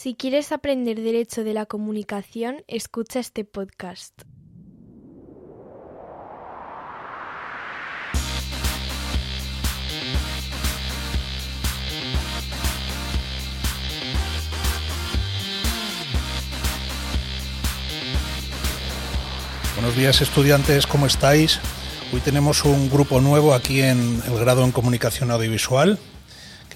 Si 0.00 0.14
quieres 0.14 0.52
aprender 0.52 1.00
derecho 1.00 1.42
de 1.42 1.54
la 1.54 1.66
comunicación, 1.66 2.62
escucha 2.68 3.18
este 3.18 3.44
podcast. 3.44 4.14
Buenos 19.74 19.96
días 19.96 20.20
estudiantes, 20.20 20.86
¿cómo 20.86 21.06
estáis? 21.06 21.58
Hoy 22.12 22.20
tenemos 22.20 22.64
un 22.64 22.88
grupo 22.88 23.20
nuevo 23.20 23.52
aquí 23.52 23.80
en 23.80 24.22
el 24.24 24.38
grado 24.38 24.62
en 24.62 24.70
comunicación 24.70 25.32
audiovisual 25.32 25.98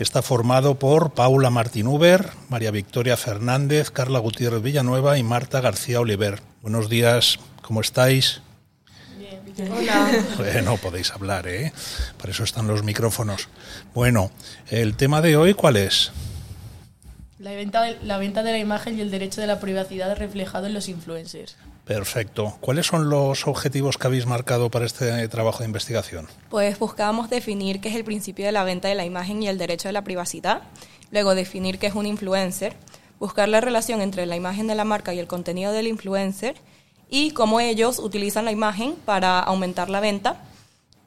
está 0.02 0.20
formado 0.20 0.78
por 0.78 1.12
Paula 1.12 1.48
Martín 1.48 1.86
Uber, 1.86 2.30
María 2.48 2.72
Victoria 2.72 3.16
Fernández, 3.16 3.90
Carla 3.90 4.18
Gutiérrez 4.18 4.60
Villanueva 4.60 5.16
y 5.16 5.22
Marta 5.22 5.60
García 5.60 6.00
Oliver. 6.00 6.42
Buenos 6.60 6.88
días, 6.88 7.38
¿cómo 7.62 7.80
estáis? 7.80 8.42
Hola. 9.70 10.24
Bueno, 10.36 10.76
podéis 10.76 11.12
hablar, 11.12 11.46
¿eh? 11.46 11.72
Para 12.18 12.32
eso 12.32 12.42
están 12.42 12.66
los 12.66 12.82
micrófonos. 12.82 13.48
Bueno, 13.94 14.32
el 14.68 14.96
tema 14.96 15.20
de 15.20 15.36
hoy, 15.36 15.54
¿cuál 15.54 15.76
es? 15.76 16.10
La 17.42 17.50
venta, 17.50 17.82
de, 17.82 17.98
la 18.04 18.18
venta 18.18 18.44
de 18.44 18.52
la 18.52 18.58
imagen 18.58 18.96
y 18.96 19.00
el 19.00 19.10
derecho 19.10 19.40
de 19.40 19.48
la 19.48 19.58
privacidad 19.58 20.16
reflejado 20.16 20.68
en 20.68 20.74
los 20.74 20.88
influencers. 20.88 21.56
Perfecto. 21.84 22.56
¿Cuáles 22.60 22.86
son 22.86 23.10
los 23.10 23.48
objetivos 23.48 23.98
que 23.98 24.06
habéis 24.06 24.26
marcado 24.26 24.70
para 24.70 24.86
este 24.86 25.26
trabajo 25.26 25.58
de 25.58 25.64
investigación? 25.64 26.28
Pues 26.50 26.78
buscábamos 26.78 27.30
definir 27.30 27.80
qué 27.80 27.88
es 27.88 27.96
el 27.96 28.04
principio 28.04 28.46
de 28.46 28.52
la 28.52 28.62
venta 28.62 28.86
de 28.86 28.94
la 28.94 29.04
imagen 29.04 29.42
y 29.42 29.48
el 29.48 29.58
derecho 29.58 29.88
de 29.88 29.92
la 29.92 30.04
privacidad, 30.04 30.62
luego 31.10 31.34
definir 31.34 31.80
qué 31.80 31.88
es 31.88 31.96
un 31.96 32.06
influencer, 32.06 32.76
buscar 33.18 33.48
la 33.48 33.60
relación 33.60 34.02
entre 34.02 34.24
la 34.26 34.36
imagen 34.36 34.68
de 34.68 34.76
la 34.76 34.84
marca 34.84 35.12
y 35.12 35.18
el 35.18 35.26
contenido 35.26 35.72
del 35.72 35.88
influencer 35.88 36.54
y 37.10 37.32
cómo 37.32 37.58
ellos 37.58 37.98
utilizan 37.98 38.44
la 38.44 38.52
imagen 38.52 38.94
para 39.04 39.40
aumentar 39.40 39.90
la 39.90 39.98
venta 39.98 40.36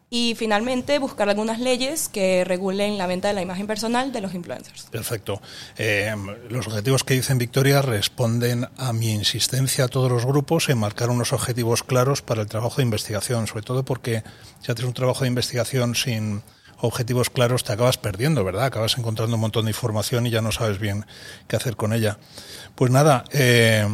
y 0.10 0.36
finalmente 0.36 1.00
buscar 1.00 1.30
algunas 1.30 1.60
leyes 1.60 2.10
que 2.10 2.44
regulen 2.44 2.98
la 2.98 3.08
venta 3.08 3.28
de 3.28 3.34
la 3.34 3.42
imagen 3.42 3.68
personal 3.68 4.12
de 4.12 4.22
los 4.22 4.34
influencers. 4.34 4.84
Perfecto. 4.92 5.42
Eh, 5.78 6.16
los 6.50 6.68
objetivos 6.68 7.04
que 7.04 7.16
dicen 7.16 7.38
Victoria 7.38 7.82
responden 7.82 8.68
a 8.78 8.94
mi 8.94 9.12
insistencia 9.12 9.86
a 9.86 9.88
todos 9.88 10.12
los 10.12 10.26
grupos 10.26 10.70
en 10.70 10.78
marcar 10.78 11.10
unos 11.10 11.34
objetivos 11.34 11.84
claros 11.84 12.22
para 12.22 12.42
el 12.42 12.48
trabajo 12.48 12.78
de 12.78 12.84
investigación, 12.84 13.48
sobre 13.48 13.64
todo 13.64 13.84
porque 13.84 14.24
si 14.62 14.72
haces 14.72 14.86
un 14.86 14.94
trabajo 14.94 15.22
de 15.22 15.30
investigación 15.30 15.96
sin 15.96 16.44
objetivos 16.80 17.30
claros 17.30 17.64
te 17.64 17.74
acabas 17.74 17.98
perdiendo, 17.98 18.44
¿verdad? 18.44 18.66
Acabas 18.66 18.98
encontrando 18.98 19.36
un 19.36 19.42
montón 19.42 19.66
de 19.66 19.72
información 19.72 20.28
y 20.28 20.30
ya 20.30 20.42
no 20.42 20.52
sabes 20.52 20.80
bien 20.80 21.06
qué 21.48 21.56
hacer 21.56 21.76
con 21.76 21.94
ella. 21.94 22.18
Pues 22.76 22.92
nada, 22.92 23.24
eh, 23.32 23.88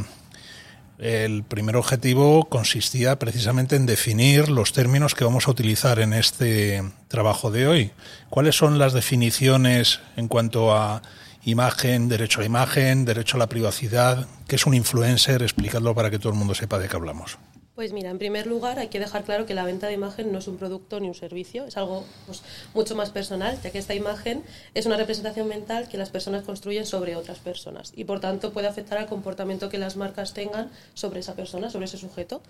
el 1.02 1.44
primer 1.44 1.78
objetivo 1.78 2.46
consistía 2.48 3.18
precisamente 3.18 3.76
en 3.76 3.88
definir 3.88 4.50
los 4.50 4.72
términos 4.72 5.16
que 5.16 5.24
vamos 5.24 5.48
a 5.48 5.52
utilizar 5.52 6.00
en 6.00 6.14
este 6.14 6.84
trabajo 7.08 7.50
de 7.50 7.68
hoy. 7.68 7.92
¿Cuáles 8.30 8.56
son 8.56 8.78
las 8.78 8.94
definiciones 8.94 10.00
en 10.16 10.28
cuanto 10.28 10.76
a 10.76 11.02
imagen, 11.44 12.08
derecho 12.08 12.40
a 12.40 12.42
la 12.42 12.46
imagen, 12.46 13.04
derecho 13.04 13.38
a 13.38 13.40
la 13.40 13.50
privacidad? 13.50 14.28
¿Qué 14.48 14.58
es 14.58 14.68
un 14.68 14.76
influencer? 14.76 15.42
Explicadlo 15.42 15.96
para 15.96 16.12
que 16.12 16.20
todo 16.20 16.34
el 16.34 16.38
mundo 16.38 16.54
sepa 16.54 16.78
de 16.78 16.88
qué 16.88 16.96
hablamos. 16.96 17.40
Pues 17.76 17.94
mira, 17.94 18.10
en 18.10 18.18
primer 18.18 18.48
lugar 18.48 18.80
hay 18.80 18.90
que 18.90 19.00
dejar 19.00 19.24
claro 19.24 19.46
que 19.46 19.54
la 19.54 19.64
venta 19.64 19.88
de 19.88 19.94
imagen 19.94 20.32
no 20.32 20.40
es 20.40 20.48
un 20.48 20.58
producto 20.58 21.00
ni 21.00 21.08
un 21.08 21.16
servicio, 21.16 21.66
es 21.66 21.78
algo 21.78 22.06
pues, 22.26 22.44
mucho 22.74 22.96
más 22.96 23.12
personal, 23.12 23.58
ya 23.62 23.72
que 23.72 23.78
esta 23.78 23.96
imagen 23.96 24.44
es 24.74 24.86
una 24.86 24.98
representación 24.98 25.48
mental 25.48 25.88
que 25.88 25.98
las 25.98 26.10
personas 26.10 26.44
construyen 26.44 26.86
sobre 26.86 27.16
otras 27.16 27.40
personas 27.40 27.94
y 27.96 28.04
por 28.04 28.20
tanto 28.20 28.52
puede 28.52 28.68
afectar 28.68 28.98
al 28.98 29.08
comportamiento 29.08 29.70
que 29.70 29.78
las 29.78 29.96
marcas 29.96 30.34
tengan 30.34 30.70
sobre 30.96 31.22
esa 31.22 31.34
persona, 31.36 31.70
sobre 31.70 31.86
ese 31.86 31.98
sujeto. 31.98 32.42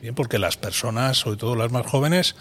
Bien, 0.00 0.14
porque 0.14 0.38
las 0.38 0.56
personas, 0.56 1.18
sobre 1.18 1.36
todo 1.36 1.54
las 1.54 1.70
más 1.70 1.86
jóvenes, 1.86 2.34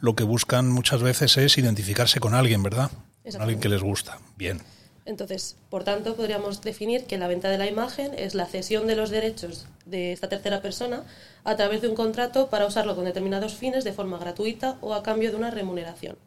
lo 0.00 0.14
que 0.14 0.24
buscan 0.24 0.70
muchas 0.70 1.02
veces 1.02 1.36
es 1.36 1.58
identificarse 1.58 2.18
con 2.18 2.34
alguien, 2.34 2.62
¿verdad? 2.62 2.90
Con 3.30 3.42
alguien 3.42 3.60
que 3.60 3.68
les 3.68 3.82
gusta. 3.82 4.18
Bien. 4.36 4.62
Entonces, 5.08 5.56
por 5.70 5.84
tanto, 5.84 6.16
podríamos 6.16 6.60
definir 6.60 7.04
que 7.04 7.16
la 7.16 7.28
venta 7.28 7.48
de 7.48 7.56
la 7.56 7.66
imagen 7.66 8.12
es 8.18 8.34
la 8.34 8.44
cesión 8.44 8.86
de 8.86 8.94
los 8.94 9.08
derechos 9.08 9.66
de 9.86 10.12
esta 10.12 10.28
tercera 10.28 10.60
persona 10.60 11.02
a 11.44 11.56
través 11.56 11.80
de 11.80 11.88
un 11.88 11.94
contrato 11.94 12.50
para 12.50 12.66
usarlo 12.66 12.94
con 12.94 13.06
determinados 13.06 13.54
fines 13.54 13.84
de 13.84 13.94
forma 13.94 14.18
gratuita 14.18 14.76
o 14.82 14.92
a 14.92 15.02
cambio 15.02 15.30
de 15.30 15.38
una 15.38 15.50
remuneración. 15.50 16.18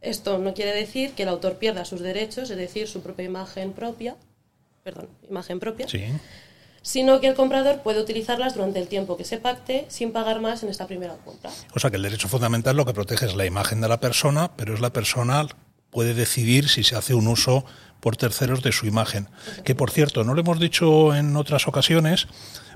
Esto 0.00 0.38
no 0.38 0.52
quiere 0.52 0.74
decir 0.74 1.12
que 1.12 1.22
el 1.22 1.28
autor 1.28 1.58
pierda 1.58 1.84
sus 1.84 2.00
derechos, 2.00 2.50
es 2.50 2.56
decir, 2.56 2.88
su 2.88 3.02
propia 3.02 3.24
imagen 3.24 3.72
propia, 3.72 4.16
perdón, 4.82 5.08
imagen 5.30 5.60
propia, 5.60 5.86
sí. 5.86 6.06
sino 6.82 7.20
que 7.20 7.28
el 7.28 7.36
comprador 7.36 7.82
puede 7.82 8.00
utilizarlas 8.00 8.56
durante 8.56 8.80
el 8.80 8.88
tiempo 8.88 9.16
que 9.16 9.22
se 9.22 9.38
pacte 9.38 9.86
sin 9.86 10.10
pagar 10.10 10.40
más 10.40 10.64
en 10.64 10.70
esta 10.70 10.88
primera 10.88 11.14
compra. 11.24 11.52
O 11.72 11.78
sea 11.78 11.90
que 11.90 11.98
el 11.98 12.02
derecho 12.02 12.26
fundamental 12.26 12.76
lo 12.76 12.84
que 12.84 12.94
protege 12.94 13.26
es 13.26 13.36
la 13.36 13.46
imagen 13.46 13.80
de 13.80 13.86
la 13.86 14.00
persona, 14.00 14.50
pero 14.56 14.74
es 14.74 14.80
la 14.80 14.92
persona 14.92 15.46
puede 15.92 16.14
decidir 16.14 16.68
si 16.68 16.82
se 16.82 16.96
hace 16.96 17.14
un 17.14 17.28
uso 17.28 17.64
por 18.00 18.16
terceros 18.16 18.62
de 18.62 18.72
su 18.72 18.86
imagen. 18.86 19.28
Que 19.64 19.76
por 19.76 19.92
cierto, 19.92 20.24
no 20.24 20.34
lo 20.34 20.40
hemos 20.40 20.58
dicho 20.58 21.14
en 21.14 21.36
otras 21.36 21.68
ocasiones, 21.68 22.26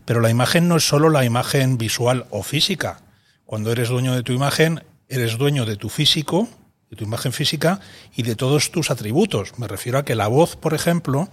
pero 0.04 0.21
la 0.21 0.31
imagen 0.31 0.69
no 0.69 0.77
es 0.77 0.87
solo 0.87 1.10
la 1.10 1.25
imagen 1.25 1.78
visual 1.78 2.27
o 2.31 2.44
física. 2.44 3.00
Cuando 3.44 3.72
eres 3.72 3.88
dueño 3.88 4.15
de 4.15 4.22
tu 4.22 4.32
imagen, 4.32 4.84
eres 5.09 5.38
dueño 5.38 5.65
de 5.65 5.77
tu 5.77 5.88
físico, 5.88 6.47
de 6.91 6.97
tu 6.97 7.04
imagen 7.04 7.32
física 7.32 7.81
y 8.15 8.22
de 8.22 8.37
todos 8.37 8.71
tus 8.71 8.91
atributos. 8.91 9.59
Me 9.59 9.66
refiero 9.66 9.98
a 9.98 10.04
que 10.04 10.15
la 10.15 10.28
voz, 10.28 10.54
por 10.54 10.75
ejemplo, 10.75 11.28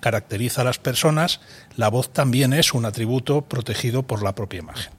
caracteriza 0.00 0.62
a 0.62 0.64
las 0.64 0.78
personas, 0.78 1.40
la 1.76 1.88
voz 1.90 2.12
también 2.12 2.52
es 2.52 2.74
un 2.74 2.86
atributo 2.86 3.42
protegido 3.42 4.02
por 4.02 4.22
la 4.22 4.34
propia 4.34 4.60
imagen. 4.60 4.92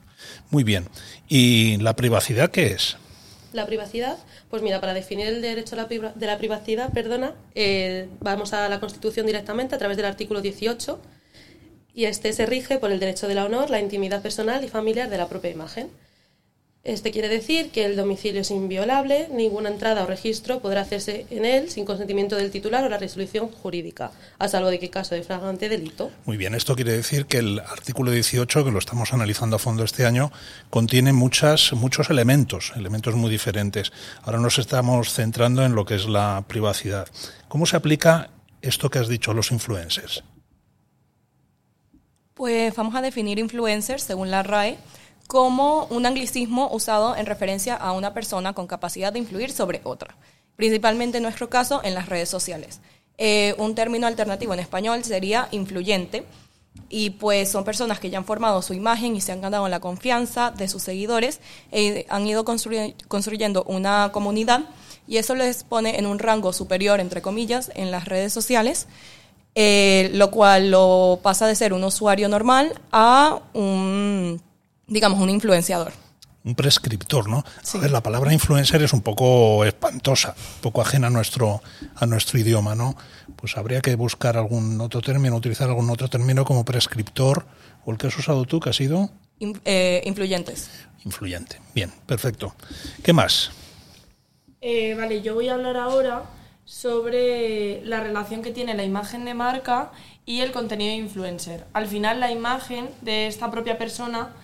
Muy 0.50 0.64
bien. 0.64 0.88
¿Y 1.28 1.78
la 1.78 1.96
privacidad 1.96 2.52
qué 2.52 2.68
es? 2.68 2.98
La 3.54 3.66
privacidad, 3.66 4.18
pues 4.50 4.62
mira, 4.62 4.80
para 4.80 4.94
definir 4.94 5.28
el 5.28 5.42
derecho 5.42 5.76
de 5.76 6.26
la 6.28 6.38
privacidad, 6.38 6.92
perdona, 6.94 7.34
eh, 7.56 8.08
vamos 8.20 8.54
a 8.54 8.70
la 8.70 8.80
Constitución 8.80 9.26
directamente 9.26 9.76
a 9.76 9.78
través 9.78 9.98
del 9.98 10.06
artículo 10.06 10.42
18 10.42 11.00
y 11.94 12.06
este 12.06 12.32
se 12.34 12.46
rige 12.46 12.78
por 12.78 12.92
el 12.92 13.00
derecho 13.00 13.28
del 13.28 13.40
honor, 13.40 13.70
la 13.70 13.80
intimidad 13.80 14.22
personal 14.22 14.64
y 14.64 14.68
familiar 14.68 15.10
de 15.10 15.18
la 15.18 15.28
propia 15.28 15.50
imagen. 15.50 15.90
Este 16.90 17.12
quiere 17.12 17.30
decir 17.30 17.70
que 17.70 17.86
el 17.86 17.96
domicilio 17.96 18.42
es 18.42 18.50
inviolable, 18.50 19.28
ninguna 19.32 19.70
entrada 19.70 20.02
o 20.02 20.08
registro 20.08 20.60
podrá 20.60 20.82
hacerse 20.82 21.28
en 21.30 21.46
él 21.46 21.70
sin 21.70 21.86
consentimiento 21.86 22.36
del 22.36 22.50
titular 22.50 22.84
o 22.84 22.90
la 22.90 22.98
resolución 22.98 23.48
jurídica, 23.50 24.10
a 24.40 24.48
salvo 24.48 24.72
de 24.72 24.80
que 24.80 24.90
caso 24.90 25.14
de 25.14 25.22
flagrante 25.22 25.70
delito. 25.70 26.10
Muy 26.26 26.36
bien, 26.36 26.56
esto 26.56 26.76
quiere 26.76 26.94
decir 26.94 27.28
que 27.28 27.38
el 27.38 27.60
artículo 27.60 28.10
18, 28.10 28.66
que 28.66 28.72
lo 28.72 28.80
estamos 28.80 29.14
analizando 29.14 29.58
a 29.58 29.60
fondo 29.60 29.84
este 29.84 30.08
año, 30.08 30.32
contiene 30.72 31.14
muchas, 31.14 31.74
muchos 31.74 32.10
elementos, 32.10 32.74
elementos 32.76 33.14
muy 33.14 33.30
diferentes. 33.30 33.92
Ahora 34.24 34.40
nos 34.40 34.58
estamos 34.58 35.14
centrando 35.14 35.64
en 35.64 35.76
lo 35.76 35.86
que 35.86 35.94
es 35.94 36.08
la 36.08 36.44
privacidad. 36.48 37.08
¿Cómo 37.50 37.68
se 37.68 37.78
aplica 37.78 38.32
esto 38.64 38.90
que 38.90 38.98
has 38.98 39.08
dicho, 39.08 39.36
los 39.36 39.52
influencers? 39.52 40.24
Pues 42.34 42.74
vamos 42.76 42.96
a 42.96 43.02
definir 43.04 43.38
influencers 43.38 44.02
según 44.02 44.32
la 44.32 44.42
RAE 44.42 44.80
como 45.30 45.86
un 45.92 46.08
anglicismo 46.08 46.72
usado 46.72 47.16
en 47.16 47.28
referencia 47.28 47.76
a 47.76 47.92
una 47.92 48.16
persona 48.16 48.54
con 48.54 48.66
capacidad 48.66 49.14
de 49.14 49.20
influir 49.20 49.52
sobre 49.52 49.80
otra, 49.84 50.16
principalmente 50.56 51.18
en 51.18 51.24
nuestro 51.24 51.52
caso 51.52 51.82
en 51.84 51.94
las 51.94 52.10
redes 52.10 52.30
sociales. 52.30 52.80
Eh, 53.20 53.54
un 53.60 53.76
término 53.76 54.08
alternativo 54.08 54.56
en 54.56 54.60
español 54.60 55.04
sería 55.04 55.48
influyente 55.52 56.26
y 56.90 57.12
pues 57.12 57.52
son 57.52 57.64
personas 57.64 58.00
que 58.00 58.10
ya 58.10 58.18
han 58.18 58.26
formado 58.26 58.64
su 58.64 58.74
imagen 58.74 59.16
y 59.16 59.22
se 59.22 59.32
han 59.32 59.40
ganado 59.40 59.70
la 59.70 59.80
confianza 59.80 60.50
de 60.50 60.68
sus 60.68 60.82
seguidores 60.82 61.42
e 61.72 62.08
han 62.10 62.26
ido 62.26 62.44
construyendo 62.44 63.66
una 63.66 64.10
comunidad 64.12 64.62
y 65.08 65.18
eso 65.18 65.36
les 65.36 65.64
pone 65.64 66.00
en 66.00 66.08
un 66.08 66.18
rango 66.18 66.54
superior, 66.54 67.00
entre 67.00 67.22
comillas, 67.22 67.72
en 67.76 67.92
las 67.92 68.06
redes 68.06 68.34
sociales, 68.34 68.88
eh, 69.54 70.10
lo 70.12 70.32
cual 70.32 70.72
lo 70.72 71.20
pasa 71.22 71.46
de 71.46 71.54
ser 71.54 71.74
un 71.74 71.84
usuario 71.84 72.30
normal 72.30 72.82
a 72.92 73.42
un 73.54 74.42
digamos, 74.90 75.20
un 75.20 75.30
influenciador. 75.30 75.94
Un 76.44 76.56
prescriptor, 76.56 77.28
¿no? 77.28 77.44
A 77.74 77.78
ver, 77.78 77.92
la 77.92 78.02
palabra 78.02 78.32
influencer 78.32 78.82
es 78.82 78.94
un 78.94 79.02
poco 79.02 79.66
espantosa, 79.66 80.36
un 80.56 80.62
poco 80.62 80.82
ajena 80.82 81.08
a 81.08 81.10
nuestro, 81.10 81.62
a 81.96 82.06
nuestro 82.06 82.40
idioma, 82.40 82.76
¿no? 82.76 82.96
Pues 83.36 83.58
habría 83.58 83.82
que 83.82 83.96
buscar 83.96 84.38
algún 84.38 84.80
otro 84.80 85.02
término, 85.02 85.36
utilizar 85.36 85.68
algún 85.68 85.90
otro 85.90 86.08
término 86.08 86.46
como 86.46 86.64
prescriptor, 86.64 87.46
o 87.86 87.92
el 87.92 87.98
que 87.98 88.08
has 88.08 88.18
usado 88.18 88.46
tú, 88.46 88.60
que 88.60 88.70
ha 88.70 88.74
sido... 88.74 89.10
Eh, 89.40 90.02
influyentes. 90.06 90.70
Influyente. 91.06 91.60
Bien, 91.76 91.92
perfecto. 92.06 92.56
¿Qué 93.04 93.12
más? 93.14 93.52
Eh, 94.62 94.96
vale, 94.96 95.22
yo 95.22 95.36
voy 95.36 95.50
a 95.50 95.54
hablar 95.54 95.78
ahora 95.78 96.24
sobre 96.64 97.84
la 97.86 98.00
relación 98.00 98.42
que 98.42 98.52
tiene 98.52 98.76
la 98.76 98.84
imagen 98.84 99.26
de 99.26 99.34
marca 99.34 99.92
y 100.26 100.42
el 100.42 100.52
contenido 100.52 100.92
de 100.92 100.98
influencer. 100.98 101.66
Al 101.74 101.88
final, 101.88 102.20
la 102.20 102.32
imagen 102.32 102.90
de 103.02 103.28
esta 103.28 103.50
propia 103.52 103.78
persona 103.78 104.36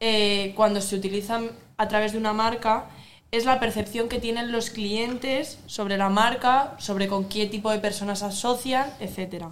eh, 0.00 0.52
cuando 0.56 0.80
se 0.80 0.96
utilizan 0.96 1.50
a 1.76 1.88
través 1.88 2.12
de 2.12 2.18
una 2.18 2.32
marca, 2.32 2.86
es 3.30 3.44
la 3.44 3.58
percepción 3.58 4.08
que 4.08 4.20
tienen 4.20 4.52
los 4.52 4.70
clientes 4.70 5.58
sobre 5.66 5.96
la 5.96 6.08
marca, 6.08 6.74
sobre 6.78 7.08
con 7.08 7.28
qué 7.28 7.46
tipo 7.46 7.70
de 7.70 7.78
personas 7.78 8.22
asocian, 8.22 8.92
etc. 9.00 9.46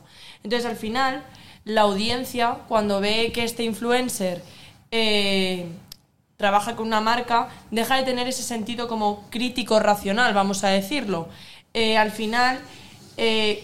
Entonces, 0.45 0.67
al 0.67 0.77
final, 0.77 1.25
la 1.65 1.83
audiencia, 1.83 2.59
cuando 2.69 3.01
ve 3.01 3.33
que 3.33 3.45
este 3.45 3.65
influencer 3.65 4.43
eh, 4.91 5.67
trabaja 6.37 6.77
con 6.77 6.87
una 6.87 7.01
marca, 7.01 7.49
deja 7.71 7.97
de 7.97 8.05
tener 8.05 8.29
ese 8.29 8.43
sentido 8.43 8.87
como 8.87 9.29
crítico 9.31 9.81
racional, 9.81 10.33
vamos 10.35 10.63
a 10.63 10.69
decirlo. 10.69 11.29
Eh, 11.75 11.97
al 11.97 12.13
final, 12.13 12.61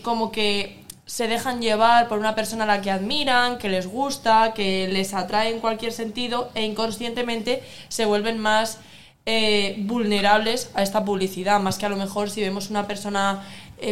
como 0.02 0.30
que 0.32 0.77
se 1.08 1.26
dejan 1.26 1.62
llevar 1.62 2.06
por 2.06 2.18
una 2.18 2.34
persona 2.34 2.64
a 2.64 2.66
la 2.66 2.82
que 2.82 2.90
admiran, 2.90 3.56
que 3.56 3.70
les 3.70 3.86
gusta, 3.86 4.52
que 4.52 4.88
les 4.88 5.14
atrae 5.14 5.48
en 5.48 5.58
cualquier 5.58 5.90
sentido 5.90 6.50
e 6.54 6.64
inconscientemente 6.64 7.62
se 7.88 8.04
vuelven 8.04 8.38
más 8.38 8.78
vulnerables 9.78 10.70
a 10.74 10.82
esta 10.82 11.04
publicidad, 11.04 11.60
más 11.60 11.78
que 11.78 11.86
a 11.86 11.88
lo 11.88 11.96
mejor 11.96 12.30
si 12.30 12.42
vemos 12.42 12.68
una 12.68 12.86
persona 12.86 13.42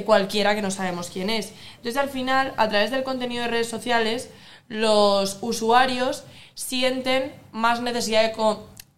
cualquiera 0.05 0.55
que 0.55 0.63
no 0.63 0.71
sabemos 0.71 1.11
quién 1.11 1.31
es. 1.31 1.53
Entonces 1.77 1.97
al 1.97 2.11
final, 2.11 2.53
a 2.59 2.69
través 2.69 2.91
del 2.91 3.03
contenido 3.03 3.43
de 3.43 3.49
redes 3.49 3.69
sociales, 3.69 4.29
los 4.69 5.39
usuarios 5.41 6.25
sienten 6.55 7.33
más 7.51 7.81
necesidad 7.81 8.23
de 8.23 8.33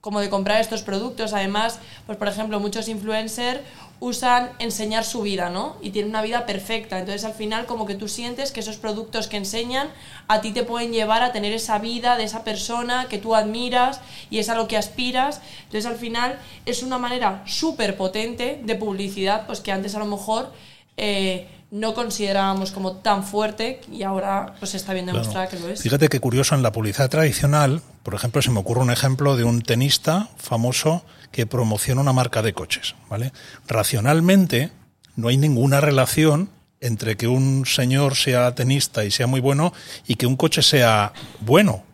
como 0.01 0.21
de 0.21 0.31
comprar 0.31 0.61
estos 0.61 0.83
productos. 0.83 1.33
Además, 1.35 1.79
pues 2.07 2.19
por 2.19 2.29
ejemplo, 2.29 2.59
muchos 2.61 2.89
influencers 2.89 3.61
usan 4.01 4.51
enseñar 4.59 5.05
su 5.05 5.23
vida, 5.23 5.51
¿no? 5.51 5.77
Y 5.83 5.91
tienen 5.91 6.11
una 6.11 6.23
vida 6.23 6.47
perfecta. 6.47 6.99
Entonces, 6.99 7.25
al 7.25 7.35
final, 7.35 7.67
como 7.67 7.87
que 7.87 7.95
tú 7.95 8.09
sientes 8.09 8.53
que 8.53 8.61
esos 8.61 8.77
productos 8.77 9.27
que 9.27 9.37
enseñan 9.37 9.89
a 10.29 10.41
ti 10.41 10.53
te 10.53 10.63
pueden 10.63 10.93
llevar 10.93 11.23
a 11.23 11.33
tener 11.33 11.53
esa 11.53 11.79
vida 11.79 12.17
de 12.17 12.25
esa 12.25 12.45
persona 12.45 13.07
que 13.09 13.19
tú 13.19 13.35
admiras 13.35 14.01
y 14.31 14.39
es 14.39 14.49
a 14.49 14.55
lo 14.55 14.69
que 14.69 14.77
aspiras. 14.77 15.41
Entonces, 15.65 15.87
al 15.87 15.97
final, 15.97 16.39
es 16.65 16.83
una 16.83 16.99
manera 16.99 17.43
súper 17.47 17.97
potente 17.97 18.61
de 18.63 18.75
publicidad, 18.77 19.47
pues 19.47 19.61
que 19.61 19.73
antes 19.73 19.95
a 19.95 19.99
lo 19.99 20.07
mejor... 20.07 20.53
Eh, 20.97 21.47
no 21.71 21.93
considerábamos 21.95 22.73
como 22.73 22.97
tan 22.97 23.25
fuerte 23.25 23.81
y 23.93 24.03
ahora 24.03 24.55
pues 24.59 24.75
está 24.75 24.95
bien 24.95 25.07
demostrada 25.07 25.49
que 25.49 25.59
lo 25.59 25.69
es. 25.69 25.83
Fíjate 25.83 26.09
qué 26.09 26.21
curioso, 26.21 26.55
en 26.55 26.63
la 26.63 26.73
publicidad 26.73 27.11
tradicional, 27.11 27.83
por 28.03 28.15
ejemplo, 28.15 28.41
se 28.41 28.51
me 28.51 28.61
ocurre 28.61 28.81
un 28.81 28.91
ejemplo 28.91 29.37
de 29.37 29.45
un 29.45 29.61
tenista 29.63 30.29
famoso 30.39 31.05
que 31.31 31.47
promociona 31.47 32.01
una 32.01 32.13
marca 32.13 32.41
de 32.43 32.55
coches, 32.55 32.95
¿vale? 33.11 33.33
Racionalmente 33.67 34.71
no 35.17 35.29
hay 35.29 35.37
ninguna 35.37 35.81
relación 35.81 36.51
entre 36.81 37.17
que 37.17 37.27
un 37.27 37.67
señor 37.67 38.15
sea 38.15 38.55
tenista 38.55 39.05
y 39.05 39.11
sea 39.11 39.27
muy 39.27 39.41
bueno 39.41 39.73
y 40.07 40.15
que 40.15 40.27
un 40.27 40.37
coche 40.37 40.63
sea 40.63 41.13
bueno. 41.41 41.85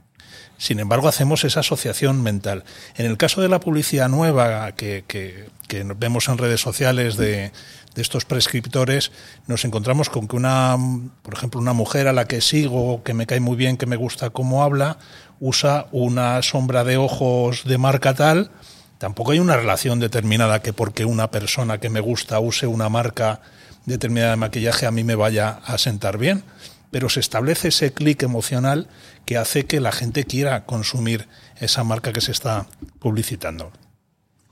Sin 0.57 0.79
embargo, 0.79 1.09
hacemos 1.09 1.43
esa 1.45 1.61
asociación 1.61 2.23
mental. 2.23 2.65
En 2.97 3.07
el 3.07 3.17
caso 3.17 3.41
de 3.41 3.49
la 3.49 3.59
publicidad 3.59 4.09
nueva 4.09 4.73
que, 4.73 5.05
que, 5.07 5.49
que 5.67 5.83
vemos 5.83 6.29
en 6.29 6.39
redes 6.39 6.61
sociales 6.61 7.17
de, 7.17 7.51
de 7.95 8.03
estos 8.03 8.25
prescriptores, 8.25 9.13
nos 9.47 9.65
encontramos 9.65 10.11
con 10.11 10.27
que 10.27 10.37
una, 10.37 10.77
por 11.23 11.35
ejemplo, 11.35 11.61
una 11.61 11.73
mujer 11.73 12.09
a 12.09 12.13
la 12.13 12.27
que 12.27 12.41
sigo, 12.41 13.03
que 13.05 13.15
me 13.15 13.27
cae 13.27 13.41
muy 13.41 13.57
bien, 13.57 13.77
que 13.77 13.87
me 13.87 13.97
gusta 13.97 14.31
cómo 14.31 14.63
habla, 14.65 14.99
usa 15.41 15.87
una 15.93 16.43
sombra 16.43 16.85
de 16.85 16.97
ojos 16.97 17.65
de 17.65 17.79
marca 17.79 18.15
tal, 18.15 18.51
tampoco 18.99 19.33
hay 19.33 19.39
una 19.39 19.57
relación 19.57 20.01
determinada 20.01 20.63
que 20.63 20.73
porque 20.73 21.05
una 21.05 21.31
persona 21.31 21.79
que 21.79 21.91
me 21.91 22.01
gusta 22.01 22.41
use 22.41 22.67
una 22.67 22.89
marca 22.89 23.41
determinada 23.87 24.33
de 24.33 24.37
maquillaje 24.37 24.87
a 24.87 24.91
mí 24.91 25.05
me 25.05 25.15
vaya 25.15 25.61
a 25.65 25.79
sentar 25.79 26.19
bien, 26.19 26.43
pero 26.91 27.09
se 27.09 27.21
establece 27.21 27.69
ese 27.69 27.93
clic 27.93 28.23
emocional 28.23 28.89
que 29.25 29.37
hace 29.37 29.67
que 29.67 29.81
la 29.81 29.93
gente 29.93 30.25
quiera 30.25 30.65
consumir 30.65 31.29
esa 31.61 31.85
marca 31.85 32.13
que 32.13 32.21
se 32.21 32.33
está 32.33 32.67
publicitando. 32.99 33.73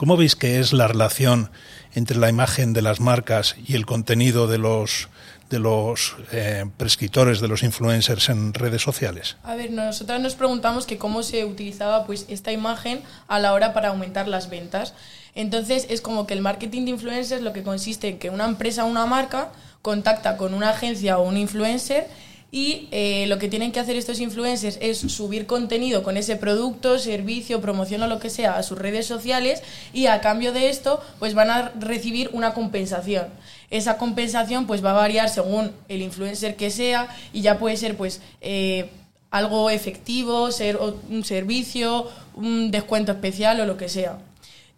¿Cómo 0.02 0.16
veis 0.16 0.34
que 0.34 0.58
es 0.58 0.72
la 0.72 0.88
relación 0.88 1.48
entre 1.94 2.16
la 2.16 2.28
imagen 2.28 2.72
de 2.72 2.82
las 2.82 2.98
marcas 2.98 3.54
y 3.68 3.76
el 3.76 3.86
contenido 3.86 4.48
de 4.48 4.58
los 4.58 5.08
de 5.48 5.60
los 5.60 6.16
eh, 6.32 6.64
prescriptores, 6.76 7.40
de 7.40 7.46
los 7.46 7.62
influencers 7.62 8.28
en 8.28 8.52
redes 8.52 8.82
sociales? 8.82 9.36
A 9.44 9.54
ver, 9.54 9.70
nosotros 9.70 10.20
nos 10.20 10.34
preguntamos 10.34 10.86
que 10.86 10.98
cómo 10.98 11.22
se 11.22 11.44
utilizaba 11.44 12.04
pues 12.04 12.26
esta 12.28 12.50
imagen 12.50 13.00
a 13.28 13.38
la 13.38 13.52
hora 13.52 13.72
para 13.72 13.90
aumentar 13.90 14.26
las 14.26 14.50
ventas. 14.50 14.92
Entonces 15.36 15.86
es 15.88 16.00
como 16.00 16.26
que 16.26 16.34
el 16.34 16.40
marketing 16.40 16.86
de 16.86 16.90
influencers 16.90 17.40
lo 17.40 17.52
que 17.52 17.62
consiste 17.62 18.08
en 18.08 18.18
que 18.18 18.28
una 18.28 18.46
empresa 18.46 18.84
o 18.84 18.88
una 18.88 19.06
marca 19.06 19.52
contacta 19.82 20.36
con 20.36 20.52
una 20.52 20.70
agencia 20.70 21.18
o 21.18 21.22
un 21.22 21.36
influencer 21.36 22.08
y 22.54 22.86
eh, 22.90 23.24
lo 23.28 23.38
que 23.38 23.48
tienen 23.48 23.72
que 23.72 23.80
hacer 23.80 23.96
estos 23.96 24.20
influencers 24.20 24.78
es 24.82 24.98
subir 24.98 25.46
contenido 25.46 26.02
con 26.02 26.18
ese 26.18 26.36
producto, 26.36 26.98
servicio, 26.98 27.62
promoción 27.62 28.02
o 28.02 28.06
lo 28.06 28.18
que 28.18 28.28
sea 28.28 28.58
a 28.58 28.62
sus 28.62 28.78
redes 28.78 29.06
sociales 29.06 29.62
y 29.94 30.04
a 30.04 30.20
cambio 30.20 30.52
de 30.52 30.68
esto 30.68 31.00
pues 31.18 31.32
van 31.32 31.48
a 31.48 31.72
recibir 31.80 32.28
una 32.34 32.52
compensación. 32.52 33.28
Esa 33.70 33.96
compensación 33.96 34.66
pues 34.66 34.84
va 34.84 34.90
a 34.90 34.94
variar 34.94 35.30
según 35.30 35.72
el 35.88 36.02
influencer 36.02 36.54
que 36.54 36.70
sea 36.70 37.08
y 37.32 37.40
ya 37.40 37.58
puede 37.58 37.78
ser 37.78 37.96
pues 37.96 38.20
eh, 38.42 38.90
algo 39.30 39.70
efectivo, 39.70 40.52
ser 40.52 40.76
un 40.76 41.24
servicio, 41.24 42.06
un 42.34 42.70
descuento 42.70 43.12
especial 43.12 43.60
o 43.60 43.64
lo 43.64 43.78
que 43.78 43.88
sea. 43.88 44.18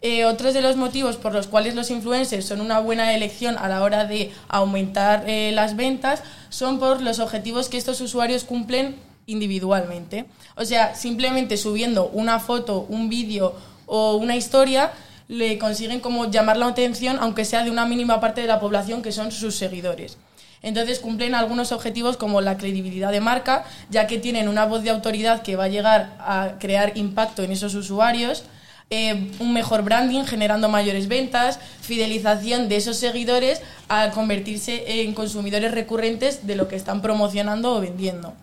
Eh, 0.07 0.27
otros 0.27 0.53
de 0.53 0.61
los 0.61 0.77
motivos 0.77 1.17
por 1.17 1.33
los 1.33 1.47
cuales 1.47 1.75
los 1.75 1.91
influencers 1.91 2.45
son 2.45 2.61
una 2.61 2.79
buena 2.79 3.15
elección 3.15 3.57
a 3.57 3.69
la 3.69 3.83
hora 3.83 4.05
de 4.05 4.33
aumentar 4.49 5.25
eh, 5.27 5.51
las 5.55 5.77
ventas 5.77 6.23
son 6.51 6.79
por 6.79 7.01
los 7.01 7.21
objetivos 7.21 7.71
que 7.71 7.79
estos 7.79 8.03
usuarios 8.03 8.45
cumplen 8.45 8.97
individualmente. 9.25 10.27
O 10.57 10.67
sea, 10.67 10.95
simplemente 10.95 11.57
subiendo 11.57 12.09
una 12.09 12.39
foto, 12.39 12.85
un 12.91 13.09
vídeo 13.09 13.55
o 13.87 14.17
una 14.17 14.37
historia, 14.37 14.93
le 15.29 15.57
consiguen 15.57 16.01
como 16.01 16.31
llamar 16.31 16.59
la 16.59 16.67
atención, 16.67 17.17
aunque 17.19 17.47
sea 17.47 17.65
de 17.65 17.71
una 17.71 17.87
mínima 17.87 18.21
parte 18.21 18.43
de 18.43 18.47
la 18.47 18.61
población 18.61 19.01
que 19.01 19.11
son 19.11 19.33
sus 19.33 19.55
seguidores. 19.55 20.19
Entonces 20.61 21.01
cumplen 21.01 21.35
algunos 21.35 21.73
objetivos 21.73 22.19
como 22.19 22.43
la 22.43 22.59
credibilidad 22.59 23.11
de 23.11 23.23
marca, 23.23 23.65
ya 23.89 24.07
que 24.07 24.19
tienen 24.19 24.49
una 24.49 24.67
voz 24.67 24.83
de 24.83 24.91
autoridad 24.91 25.41
que 25.41 25.57
va 25.57 25.65
a 25.65 25.69
llegar 25.69 26.15
a 26.21 26.57
crear 26.59 26.93
impacto 26.95 27.43
en 27.43 27.53
esos 27.53 27.75
usuarios, 27.75 28.45
eh, 28.91 29.31
un 29.41 29.53
mejor 29.53 29.83
branding 29.83 30.25
generando 30.25 30.69
mayores 30.69 31.09
ventas, 31.09 31.59
fidelización 31.81 32.69
de 32.69 32.77
esos 32.77 32.97
seguidores 32.97 33.61
a 33.89 34.11
convertirse 34.11 35.03
en 35.03 35.15
consumidores 35.15 35.73
recurrentes 35.73 36.47
de 36.47 36.57
lo 36.57 36.69
que 36.69 36.77
están 36.77 37.03
promocionando 37.03 37.75
o 37.75 37.81
vendiendo. 37.81 38.35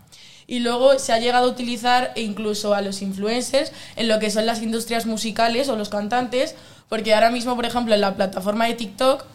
Y 0.48 0.60
luego 0.60 1.00
se 1.00 1.14
ha 1.14 1.20
llegado 1.20 1.48
a 1.48 1.52
utilizar 1.52 2.12
incluso 2.16 2.74
a 2.74 2.82
los 2.82 3.02
influencers 3.02 3.72
en 3.96 4.08
lo 4.08 4.20
que 4.20 4.32
son 4.32 4.46
las 4.46 4.62
industrias 4.62 5.06
musicales 5.06 5.70
o 5.70 5.76
los 5.78 5.90
cantantes, 5.90 6.56
porque 6.90 7.14
ahora 7.14 7.30
mismo, 7.30 7.56
por 7.56 7.66
ejemplo, 7.66 7.94
en 7.94 8.02
la 8.02 8.16
plataforma 8.16 8.66
de 8.66 8.74
TikTok, 8.74 9.26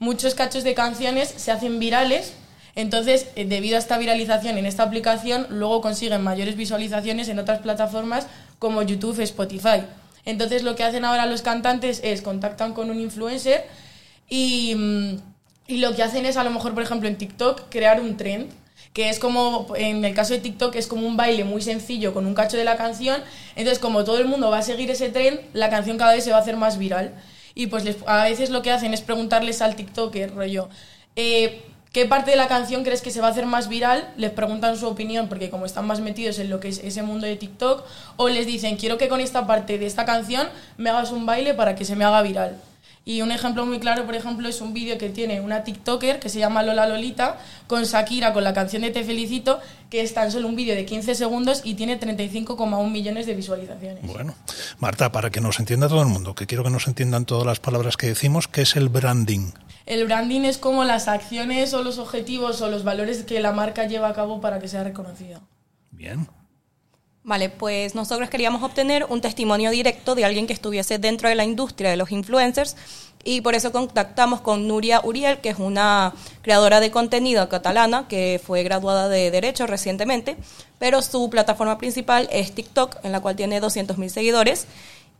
muchos 0.00 0.34
cachos 0.34 0.64
de 0.64 0.74
canciones 0.74 1.32
se 1.36 1.52
hacen 1.52 1.78
virales 1.78 2.34
entonces, 2.76 3.28
eh, 3.36 3.44
debido 3.44 3.76
a 3.76 3.78
esta 3.78 3.98
viralización 3.98 4.58
en 4.58 4.66
esta 4.66 4.82
aplicación, 4.82 5.46
luego 5.50 5.80
consiguen 5.80 6.22
mayores 6.22 6.56
visualizaciones 6.56 7.28
en 7.28 7.38
otras 7.38 7.60
plataformas 7.60 8.26
como 8.58 8.82
YouTube, 8.82 9.20
Spotify. 9.20 9.84
Entonces 10.24 10.62
lo 10.62 10.74
que 10.76 10.84
hacen 10.84 11.04
ahora 11.04 11.26
los 11.26 11.42
cantantes 11.42 12.00
es 12.02 12.22
contactan 12.22 12.72
con 12.72 12.90
un 12.90 13.00
influencer 13.00 13.66
y, 14.28 14.74
mm, 14.74 15.16
y 15.66 15.76
lo 15.78 15.94
que 15.94 16.02
hacen 16.02 16.26
es 16.26 16.36
a 16.36 16.44
lo 16.44 16.50
mejor, 16.50 16.74
por 16.74 16.82
ejemplo, 16.82 17.08
en 17.08 17.16
TikTok 17.16 17.68
crear 17.70 18.00
un 18.00 18.16
trend 18.16 18.50
que 18.94 19.08
es 19.08 19.18
como, 19.18 19.66
en 19.76 20.04
el 20.04 20.14
caso 20.14 20.34
de 20.34 20.40
TikTok, 20.40 20.76
es 20.76 20.86
como 20.86 21.06
un 21.06 21.16
baile 21.16 21.42
muy 21.42 21.60
sencillo 21.60 22.14
con 22.14 22.26
un 22.26 22.34
cacho 22.34 22.56
de 22.56 22.64
la 22.64 22.76
canción. 22.76 23.20
Entonces, 23.56 23.80
como 23.80 24.04
todo 24.04 24.18
el 24.18 24.26
mundo 24.26 24.50
va 24.50 24.58
a 24.58 24.62
seguir 24.62 24.88
ese 24.88 25.08
trend, 25.08 25.40
la 25.52 25.68
canción 25.68 25.98
cada 25.98 26.14
vez 26.14 26.22
se 26.22 26.30
va 26.30 26.36
a 26.36 26.40
hacer 26.40 26.56
más 26.56 26.78
viral. 26.78 27.12
Y 27.56 27.66
pues 27.66 27.84
a 28.06 28.22
veces 28.22 28.50
lo 28.50 28.62
que 28.62 28.70
hacen 28.70 28.94
es 28.94 29.00
preguntarles 29.00 29.62
al 29.62 29.74
TikToker, 29.74 30.34
rollo, 30.34 30.68
eh, 31.16 31.62
¿Qué 31.94 32.06
parte 32.06 32.32
de 32.32 32.36
la 32.36 32.48
canción 32.48 32.82
crees 32.82 33.02
que 33.02 33.12
se 33.12 33.20
va 33.20 33.28
a 33.28 33.30
hacer 33.30 33.46
más 33.46 33.68
viral? 33.68 34.12
Les 34.16 34.32
preguntan 34.32 34.76
su 34.76 34.88
opinión 34.88 35.28
porque 35.28 35.48
como 35.48 35.64
están 35.64 35.86
más 35.86 36.00
metidos 36.00 36.40
en 36.40 36.50
lo 36.50 36.58
que 36.58 36.66
es 36.66 36.78
ese 36.78 37.04
mundo 37.04 37.24
de 37.24 37.36
TikTok, 37.36 37.84
o 38.16 38.28
les 38.28 38.48
dicen, 38.48 38.76
quiero 38.76 38.98
que 38.98 39.08
con 39.08 39.20
esta 39.20 39.46
parte 39.46 39.78
de 39.78 39.86
esta 39.86 40.04
canción 40.04 40.48
me 40.76 40.90
hagas 40.90 41.12
un 41.12 41.24
baile 41.24 41.54
para 41.54 41.76
que 41.76 41.84
se 41.84 41.94
me 41.94 42.04
haga 42.04 42.20
viral. 42.22 42.60
Y 43.04 43.22
un 43.22 43.30
ejemplo 43.30 43.64
muy 43.64 43.78
claro, 43.78 44.06
por 44.06 44.16
ejemplo, 44.16 44.48
es 44.48 44.60
un 44.60 44.74
vídeo 44.74 44.98
que 44.98 45.08
tiene 45.08 45.40
una 45.40 45.62
TikToker 45.62 46.18
que 46.18 46.28
se 46.28 46.40
llama 46.40 46.64
Lola 46.64 46.88
Lolita 46.88 47.38
con 47.68 47.84
Shakira 47.84 48.32
con 48.32 48.42
la 48.42 48.54
canción 48.54 48.82
de 48.82 48.90
Te 48.90 49.04
Felicito, 49.04 49.60
que 49.88 50.00
es 50.00 50.14
tan 50.14 50.32
solo 50.32 50.48
un 50.48 50.56
vídeo 50.56 50.74
de 50.74 50.84
15 50.86 51.14
segundos 51.14 51.60
y 51.62 51.74
tiene 51.74 52.00
35,1 52.00 52.90
millones 52.90 53.26
de 53.26 53.34
visualizaciones. 53.34 54.04
Bueno, 54.04 54.34
Marta, 54.80 55.12
para 55.12 55.30
que 55.30 55.40
nos 55.40 55.60
entienda 55.60 55.86
todo 55.86 56.02
el 56.02 56.08
mundo, 56.08 56.34
que 56.34 56.48
quiero 56.48 56.64
que 56.64 56.70
nos 56.70 56.88
entiendan 56.88 57.24
todas 57.24 57.46
las 57.46 57.60
palabras 57.60 57.96
que 57.96 58.08
decimos, 58.08 58.48
¿qué 58.48 58.62
es 58.62 58.74
el 58.74 58.88
branding? 58.88 59.52
El 59.86 60.04
branding 60.06 60.42
es 60.42 60.58
como 60.58 60.84
las 60.84 61.08
acciones 61.08 61.74
o 61.74 61.82
los 61.82 61.98
objetivos 61.98 62.60
o 62.62 62.70
los 62.70 62.84
valores 62.84 63.24
que 63.24 63.40
la 63.40 63.52
marca 63.52 63.86
lleva 63.86 64.08
a 64.08 64.14
cabo 64.14 64.40
para 64.40 64.58
que 64.58 64.68
sea 64.68 64.84
reconocida. 64.84 65.42
Bien. 65.90 66.26
Vale, 67.22 67.48
pues 67.48 67.94
nosotros 67.94 68.28
queríamos 68.28 68.62
obtener 68.62 69.06
un 69.08 69.22
testimonio 69.22 69.70
directo 69.70 70.14
de 70.14 70.26
alguien 70.26 70.46
que 70.46 70.52
estuviese 70.52 70.98
dentro 70.98 71.28
de 71.28 71.34
la 71.34 71.44
industria 71.44 71.90
de 71.90 71.96
los 71.96 72.12
influencers 72.12 72.76
y 73.24 73.40
por 73.40 73.54
eso 73.54 73.72
contactamos 73.72 74.42
con 74.42 74.68
Nuria 74.68 75.00
Uriel, 75.02 75.38
que 75.38 75.48
es 75.48 75.58
una 75.58 76.12
creadora 76.42 76.80
de 76.80 76.90
contenido 76.90 77.48
catalana 77.48 78.06
que 78.08 78.38
fue 78.44 78.62
graduada 78.62 79.08
de 79.08 79.30
Derecho 79.30 79.66
recientemente, 79.66 80.36
pero 80.78 81.00
su 81.00 81.30
plataforma 81.30 81.78
principal 81.78 82.28
es 82.30 82.52
TikTok, 82.52 82.96
en 83.02 83.12
la 83.12 83.20
cual 83.20 83.36
tiene 83.36 83.62
200.000 83.62 84.08
seguidores 84.10 84.66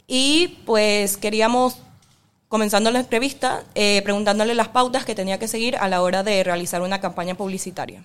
y 0.06 0.58
pues 0.66 1.16
queríamos 1.16 1.78
comenzando 2.48 2.90
la 2.90 3.00
entrevista 3.00 3.64
eh, 3.74 4.02
preguntándole 4.02 4.54
las 4.54 4.68
pautas 4.68 5.04
que 5.04 5.14
tenía 5.14 5.38
que 5.38 5.48
seguir 5.48 5.76
a 5.76 5.88
la 5.88 6.02
hora 6.02 6.22
de 6.22 6.44
realizar 6.44 6.82
una 6.82 7.00
campaña 7.00 7.34
publicitaria. 7.34 8.02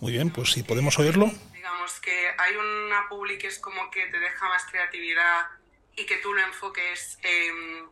Muy 0.00 0.12
bien, 0.12 0.30
pues 0.30 0.52
si 0.52 0.62
podemos 0.62 0.98
oírlo. 0.98 1.30
Digamos 1.52 2.00
que 2.00 2.28
hay 2.38 2.56
una 2.56 3.08
publi 3.08 3.38
que 3.38 3.46
es 3.46 3.58
como 3.58 3.90
que 3.90 4.06
te 4.06 4.18
deja 4.18 4.48
más 4.48 4.64
creatividad 4.70 5.46
y 5.96 6.06
que 6.06 6.16
tú 6.18 6.32
lo 6.32 6.42
enfoques 6.42 7.18
em, 7.22 7.88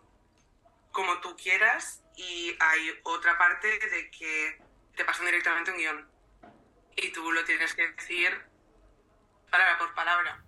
como 0.91 1.21
tú 1.21 1.37
quieras 1.37 2.03
y 2.17 2.55
hay 2.61 2.91
otra 3.05 3.39
parte 3.39 3.69
de 3.69 4.11
que 4.11 4.59
te 4.97 5.05
pasan 5.05 5.27
directamente 5.27 5.71
un 5.71 5.79
guion 5.79 6.09
y 6.97 7.13
tú 7.13 7.31
lo 7.33 7.45
tienes 7.45 7.75
que 7.75 7.89
decir 7.89 8.31
palabra 9.51 9.79
por 9.79 9.95
palabra. 9.95 10.45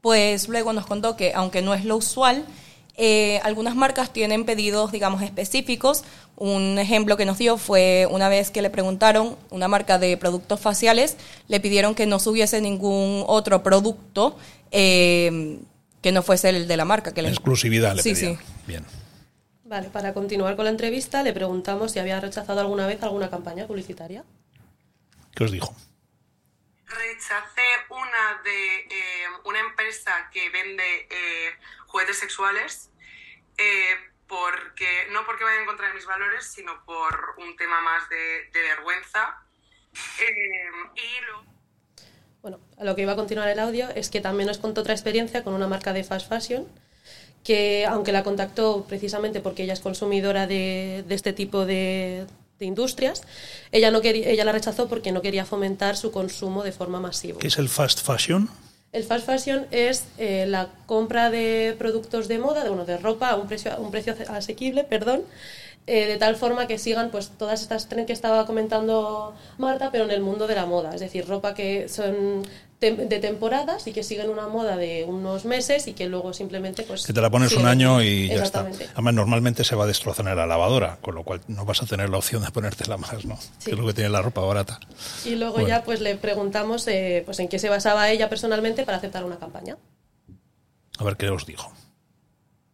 Pues 0.00 0.48
luego 0.48 0.72
nos 0.72 0.86
contó 0.86 1.16
que, 1.16 1.32
aunque 1.34 1.62
no 1.62 1.74
es 1.74 1.84
lo 1.84 1.96
usual, 1.96 2.44
eh, 2.96 3.40
algunas 3.44 3.76
marcas 3.76 4.12
tienen 4.12 4.44
pedidos, 4.44 4.92
digamos, 4.92 5.22
específicos. 5.22 6.04
Un 6.36 6.78
ejemplo 6.78 7.16
que 7.16 7.24
nos 7.24 7.38
dio 7.38 7.56
fue 7.58 8.06
una 8.10 8.28
vez 8.28 8.50
que 8.50 8.62
le 8.62 8.70
preguntaron, 8.70 9.36
una 9.50 9.68
marca 9.68 9.98
de 9.98 10.16
productos 10.16 10.60
faciales, 10.60 11.16
le 11.48 11.60
pidieron 11.60 11.94
que 11.94 12.06
no 12.06 12.18
subiese 12.18 12.60
ningún 12.60 13.24
otro 13.26 13.62
producto 13.62 14.36
eh, 14.70 15.58
que 16.02 16.12
no 16.12 16.22
fuese 16.22 16.50
el 16.50 16.68
de 16.68 16.76
la 16.76 16.84
marca. 16.84 17.12
Que 17.12 17.22
la 17.22 17.28
exclusividad 17.28 17.94
le 17.94 18.02
sí, 18.02 18.14
Sí. 18.14 18.36
Bien. 18.66 18.84
Vale, 19.64 19.88
para 19.88 20.12
continuar 20.14 20.56
con 20.56 20.64
la 20.64 20.70
entrevista, 20.70 21.22
le 21.22 21.32
preguntamos 21.32 21.92
si 21.92 22.00
había 22.00 22.18
rechazado 22.20 22.60
alguna 22.60 22.86
vez 22.86 23.02
alguna 23.02 23.30
campaña 23.30 23.66
publicitaria. 23.66 24.24
¿Qué 25.34 25.44
os 25.44 25.52
dijo? 25.52 25.74
Rechacé 26.90 27.62
una 27.88 28.42
de 28.42 28.76
eh, 28.80 29.26
una 29.44 29.60
empresa 29.60 30.28
que 30.32 30.50
vende 30.50 31.06
juguetes 31.86 32.18
sexuales 32.18 32.90
eh, 33.60 33.94
porque 34.26 35.08
no 35.10 35.26
porque 35.26 35.44
vaya 35.44 35.60
en 35.60 35.66
contra 35.66 35.88
de 35.88 35.94
mis 35.94 36.06
valores, 36.06 36.46
sino 36.46 36.84
por 36.84 37.34
un 37.38 37.56
tema 37.56 37.80
más 37.80 38.08
de, 38.08 38.48
vergüenza. 38.52 39.42
Eh, 40.20 40.70
y 40.94 41.24
lo... 41.26 41.44
Bueno, 42.40 42.60
a 42.78 42.84
lo 42.84 42.94
que 42.94 43.02
iba 43.02 43.12
a 43.12 43.16
continuar 43.16 43.48
el 43.48 43.58
audio 43.58 43.88
es 43.90 44.08
que 44.08 44.20
también 44.20 44.46
nos 44.46 44.58
contó 44.58 44.82
otra 44.82 44.94
experiencia 44.94 45.42
con 45.42 45.52
una 45.52 45.66
marca 45.66 45.92
de 45.92 46.04
fast 46.04 46.28
fashion 46.28 46.68
que 47.42 47.86
aunque 47.86 48.12
la 48.12 48.22
contactó 48.22 48.84
precisamente 48.86 49.40
porque 49.40 49.64
ella 49.64 49.72
es 49.72 49.80
consumidora 49.80 50.46
de 50.46 51.04
este 51.08 51.32
tipo 51.32 51.66
de, 51.66 52.26
de 52.60 52.66
industrias, 52.66 53.22
ella, 53.72 53.90
no 53.90 54.02
quería, 54.02 54.28
ella 54.28 54.44
la 54.44 54.52
rechazó 54.52 54.86
porque 54.86 55.12
no 55.12 55.22
quería 55.22 55.46
fomentar 55.46 55.96
su 55.96 56.12
consumo 56.12 56.62
de 56.62 56.72
forma 56.72 57.00
masiva. 57.00 57.38
¿Qué 57.38 57.46
es 57.46 57.58
el 57.58 57.70
fast 57.70 58.00
fashion? 58.02 58.50
El 58.92 59.04
fast 59.04 59.24
fashion 59.24 59.66
es 59.70 60.04
eh, 60.18 60.44
la 60.46 60.68
compra 60.84 61.30
de 61.30 61.74
productos 61.78 62.28
de 62.28 62.38
moda, 62.38 62.62
de, 62.62 62.68
bueno, 62.68 62.84
de 62.84 62.98
ropa 62.98 63.30
a 63.30 63.36
un 63.36 63.48
precio, 63.48 63.74
un 63.78 63.90
precio 63.90 64.14
asequible, 64.28 64.84
perdón, 64.84 65.22
eh, 65.86 66.06
de 66.06 66.18
tal 66.18 66.36
forma 66.36 66.66
que 66.66 66.76
sigan 66.76 67.10
pues 67.10 67.30
todas 67.30 67.62
estas 67.62 67.88
trends 67.88 68.06
que 68.06 68.12
estaba 68.12 68.44
comentando 68.44 69.34
Marta, 69.56 69.90
pero 69.90 70.04
en 70.04 70.10
el 70.10 70.20
mundo 70.20 70.46
de 70.46 70.54
la 70.54 70.66
moda, 70.66 70.94
es 70.94 71.00
decir, 71.00 71.26
ropa 71.26 71.54
que 71.54 71.88
son 71.88 72.42
de 72.80 73.18
temporadas 73.18 73.86
y 73.86 73.92
que 73.92 74.02
siguen 74.02 74.30
una 74.30 74.48
moda 74.48 74.78
de 74.78 75.04
unos 75.04 75.44
meses 75.44 75.86
y 75.86 75.92
que 75.92 76.08
luego 76.08 76.32
simplemente 76.32 76.82
pues 76.82 77.06
que 77.06 77.12
te 77.12 77.20
la 77.20 77.28
pones 77.28 77.52
un 77.52 77.66
año 77.66 78.02
y 78.02 78.28
ya 78.28 78.42
está. 78.42 78.60
Además 78.60 79.14
normalmente 79.14 79.64
se 79.64 79.76
va 79.76 79.84
a 79.84 79.86
destrozar 79.86 80.26
en 80.26 80.36
la 80.36 80.46
lavadora 80.46 80.96
con 81.02 81.14
lo 81.14 81.22
cual 81.22 81.42
no 81.46 81.66
vas 81.66 81.82
a 81.82 81.86
tener 81.86 82.08
la 82.08 82.16
opción 82.16 82.42
de 82.42 82.50
ponértela 82.50 82.96
más 82.96 83.24
no 83.26 83.38
que 83.62 83.72
es 83.72 83.78
lo 83.78 83.86
que 83.86 83.92
tiene 83.92 84.08
la 84.08 84.22
ropa 84.22 84.40
barata. 84.40 84.80
Y 85.26 85.36
luego 85.36 85.60
ya 85.60 85.84
pues 85.84 86.00
le 86.00 86.16
preguntamos 86.16 86.86
eh, 86.88 87.22
pues 87.26 87.38
en 87.40 87.48
qué 87.48 87.58
se 87.58 87.68
basaba 87.68 88.08
ella 88.08 88.30
personalmente 88.30 88.86
para 88.86 88.96
aceptar 88.96 89.24
una 89.24 89.38
campaña. 89.38 89.76
A 90.98 91.04
ver 91.04 91.18
qué 91.18 91.28
os 91.28 91.44
dijo. 91.44 91.70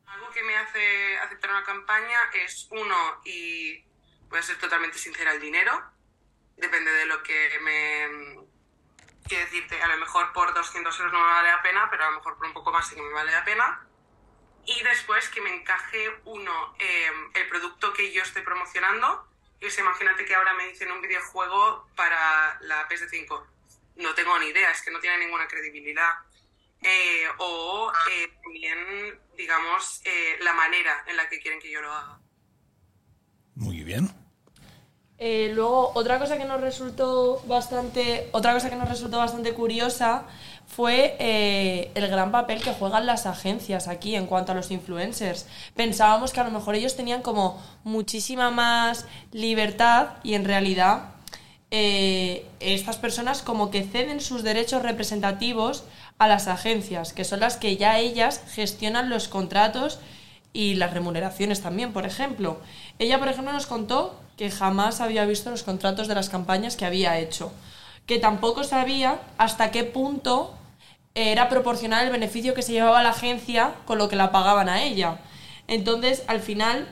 Algo 0.07 0.27
que 0.33 0.43
me 0.45 0.57
hace 0.57 1.19
aceptar 1.25 1.51
una 1.51 1.65
campaña 1.65 2.19
es 2.45 2.69
uno 2.71 2.97
y 3.25 3.83
voy 4.29 4.39
a 4.39 4.43
ser 4.43 4.57
totalmente 4.59 4.99
sincera 4.99 5.33
el 5.33 5.41
dinero. 5.41 5.73
Depende 6.57 6.93
de 6.93 7.07
lo 7.07 7.23
que 7.23 7.49
me 7.63 8.46
Quiero 9.29 9.45
decirte, 9.45 9.81
a 9.83 9.89
lo 9.89 9.97
mejor 9.99 10.33
por 10.33 10.55
200 10.55 10.99
euros 10.99 11.13
no 11.13 11.21
me 11.21 11.33
vale 11.33 11.49
la 11.51 11.63
pena, 11.63 11.89
pero 11.91 12.05
a 12.05 12.11
lo 12.11 12.17
mejor 12.17 12.37
por 12.37 12.47
un 12.47 12.53
poco 12.53 12.71
más 12.71 12.87
sí 12.87 12.95
que 12.95 13.03
me 13.03 13.13
vale 13.13 13.33
la 13.33 13.45
pena. 13.45 13.87
Y 14.67 14.83
después 14.83 15.29
que 15.29 15.41
me 15.41 15.55
encaje 15.55 16.21
uno, 16.25 16.75
em, 16.79 17.31
el 17.35 17.49
producto 17.49 17.93
que 17.93 18.13
yo 18.13 18.23
estoy 18.23 18.43
promocionando. 18.43 19.29
Y 19.61 19.67
es, 19.67 19.79
imagínate 19.79 20.25
que 20.25 20.35
ahora 20.35 20.55
me 20.55 20.69
dicen 20.69 20.91
un 20.93 21.01
videojuego 21.01 21.89
para 21.97 22.59
la 22.61 22.89
PS5. 22.89 23.47
No 23.97 24.15
tengo 24.15 24.39
ni 24.39 24.47
idea, 24.47 24.71
es 24.71 24.83
que 24.83 24.91
no 24.91 25.01
tiene 25.01 25.19
ninguna 25.19 25.47
credibilidad. 25.49 26.15
Eh, 26.83 27.27
o 27.39 27.93
eh, 28.11 28.33
también, 28.43 29.21
digamos, 29.37 30.03
eh, 30.05 30.37
la 30.41 30.53
manera 30.53 31.05
en 31.07 31.17
la 31.17 31.29
que 31.29 31.41
quieren 31.41 31.61
que 31.61 31.71
yo 31.71 31.81
lo 31.81 31.93
haga. 31.93 32.21
Muy 33.55 33.83
bien. 33.83 34.26
Eh, 35.19 35.51
luego, 35.55 35.93
otra 35.95 36.19
cosa 36.19 36.37
que 36.37 36.45
nos 36.45 36.61
resultó 36.61 37.43
bastante, 37.47 38.29
otra 38.33 38.53
cosa 38.53 38.69
que 38.69 38.77
nos 38.77 38.89
resultó 38.89 39.17
bastante 39.17 39.55
curiosa 39.55 40.25
fue 40.67 41.17
eh, 41.19 41.91
el 41.95 42.09
gran 42.09 42.31
papel 42.33 42.61
que 42.61 42.73
juegan 42.73 43.07
las 43.07 43.25
agencias 43.25 43.89
aquí 43.89 44.15
en 44.15 44.27
cuanto 44.27 44.53
a 44.53 44.55
los 44.55 44.71
influencers. 44.71 45.47
Pensábamos 45.75 46.33
que 46.33 46.41
a 46.41 46.45
lo 46.45 46.51
mejor 46.51 46.75
ellos 46.75 46.97
tenían 46.97 47.23
como 47.23 47.63
muchísima 47.83 48.51
más 48.51 49.07
libertad 49.33 50.09
y 50.23 50.35
en 50.35 50.45
realidad 50.45 51.15
eh, 51.71 52.47
estas 52.61 52.99
personas 52.99 53.43
como 53.43 53.71
que 53.71 53.85
ceden 53.85 54.21
sus 54.21 54.43
derechos 54.43 54.83
representativos 54.83 55.85
a 56.19 56.29
las 56.29 56.47
agencias, 56.47 57.13
que 57.13 57.25
son 57.25 57.41
las 57.41 57.57
que 57.57 57.77
ya 57.77 57.99
ellas 57.99 58.43
gestionan 58.49 59.09
los 59.09 59.29
contratos 59.29 59.99
y 60.53 60.75
las 60.75 60.93
remuneraciones 60.93 61.63
también, 61.63 61.93
por 61.93 62.07
ejemplo. 62.07 62.61
Ella, 62.99 63.19
por 63.19 63.29
ejemplo, 63.29 63.53
nos 63.53 63.67
contó 63.67 64.19
que 64.37 64.51
jamás 64.51 65.01
había 65.01 65.25
visto 65.25 65.51
los 65.51 65.63
contratos 65.63 66.09
de 66.09 66.15
las 66.15 66.29
campañas 66.29 66.77
que 66.77 66.85
había 66.85 67.19
hecho, 67.19 67.53
que 68.07 68.19
tampoco 68.19 68.65
sabía 68.65 69.21
hasta 69.39 69.71
qué 69.71 69.85
punto 69.85 70.55
era 71.15 71.49
proporcional 71.49 72.05
el 72.05 72.13
beneficio 72.13 72.55
que 72.55 72.63
se 72.63 72.73
llevaba 72.73 73.03
la 73.03 73.11
agencia 73.11 73.75
con 73.87 73.99
lo 73.99 74.09
que 74.09 74.17
la 74.17 74.31
pagaban 74.33 74.69
a 74.69 74.83
ella. 74.83 75.19
Entonces, 75.67 76.23
al 76.27 76.41
final, 76.41 76.87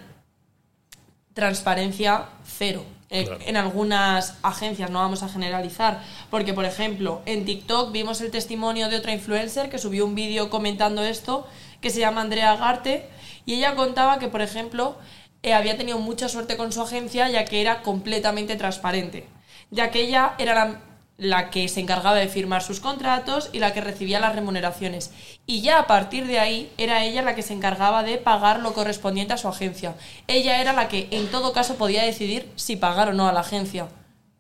transparencia 1.34 2.26
cero. 2.44 2.84
Eh, 3.10 3.28
en 3.46 3.56
algunas 3.56 4.38
agencias, 4.42 4.90
no 4.90 4.98
vamos 4.98 5.22
a 5.22 5.28
generalizar, 5.28 6.02
porque 6.30 6.52
por 6.52 6.64
ejemplo 6.64 7.22
en 7.26 7.44
TikTok 7.44 7.92
vimos 7.92 8.20
el 8.20 8.30
testimonio 8.30 8.88
de 8.88 8.96
otra 8.96 9.12
influencer 9.12 9.70
que 9.70 9.78
subió 9.78 10.04
un 10.04 10.16
vídeo 10.16 10.50
comentando 10.50 11.04
esto, 11.04 11.46
que 11.80 11.90
se 11.90 12.00
llama 12.00 12.22
Andrea 12.22 12.56
Garte, 12.56 13.08
y 13.46 13.54
ella 13.54 13.76
contaba 13.76 14.18
que 14.18 14.26
por 14.26 14.40
ejemplo 14.40 14.96
eh, 15.44 15.52
había 15.52 15.76
tenido 15.76 15.98
mucha 15.98 16.28
suerte 16.28 16.56
con 16.56 16.72
su 16.72 16.80
agencia 16.80 17.28
ya 17.28 17.44
que 17.44 17.60
era 17.60 17.82
completamente 17.82 18.56
transparente, 18.56 19.26
ya 19.70 19.90
que 19.90 20.00
ella 20.00 20.34
era 20.38 20.80
la, 21.18 21.50
que 21.50 21.68
se 21.68 21.80
encargaba 21.80 22.16
de 22.16 22.28
firmar 22.28 22.62
sus 22.62 22.80
contratos 22.80 23.50
y 23.52 23.58
la 23.58 23.74
que 23.74 23.82
recibía 23.82 24.20
las 24.20 24.34
remuneraciones. 24.34 25.12
Y 25.46 25.60
ya 25.60 25.78
a 25.78 25.86
partir 25.86 26.26
de 26.26 26.40
ahí 26.40 26.72
era 26.78 27.04
ella 27.04 27.20
la 27.20 27.34
que 27.34 27.42
se 27.42 27.52
encargaba 27.52 28.02
de 28.02 28.16
pagar 28.16 28.60
lo 28.60 28.72
correspondiente 28.72 29.34
a 29.34 29.36
su 29.36 29.46
agencia. 29.46 29.94
Ella 30.28 30.60
era 30.62 30.72
la 30.72 30.88
que 30.88 31.08
en 31.10 31.30
todo 31.30 31.52
caso 31.52 31.76
podía 31.76 32.02
decidir 32.02 32.50
si 32.56 32.76
pagar 32.76 33.10
o 33.10 33.12
no 33.12 33.28
a 33.28 33.32
la 33.32 33.40
agencia 33.40 33.88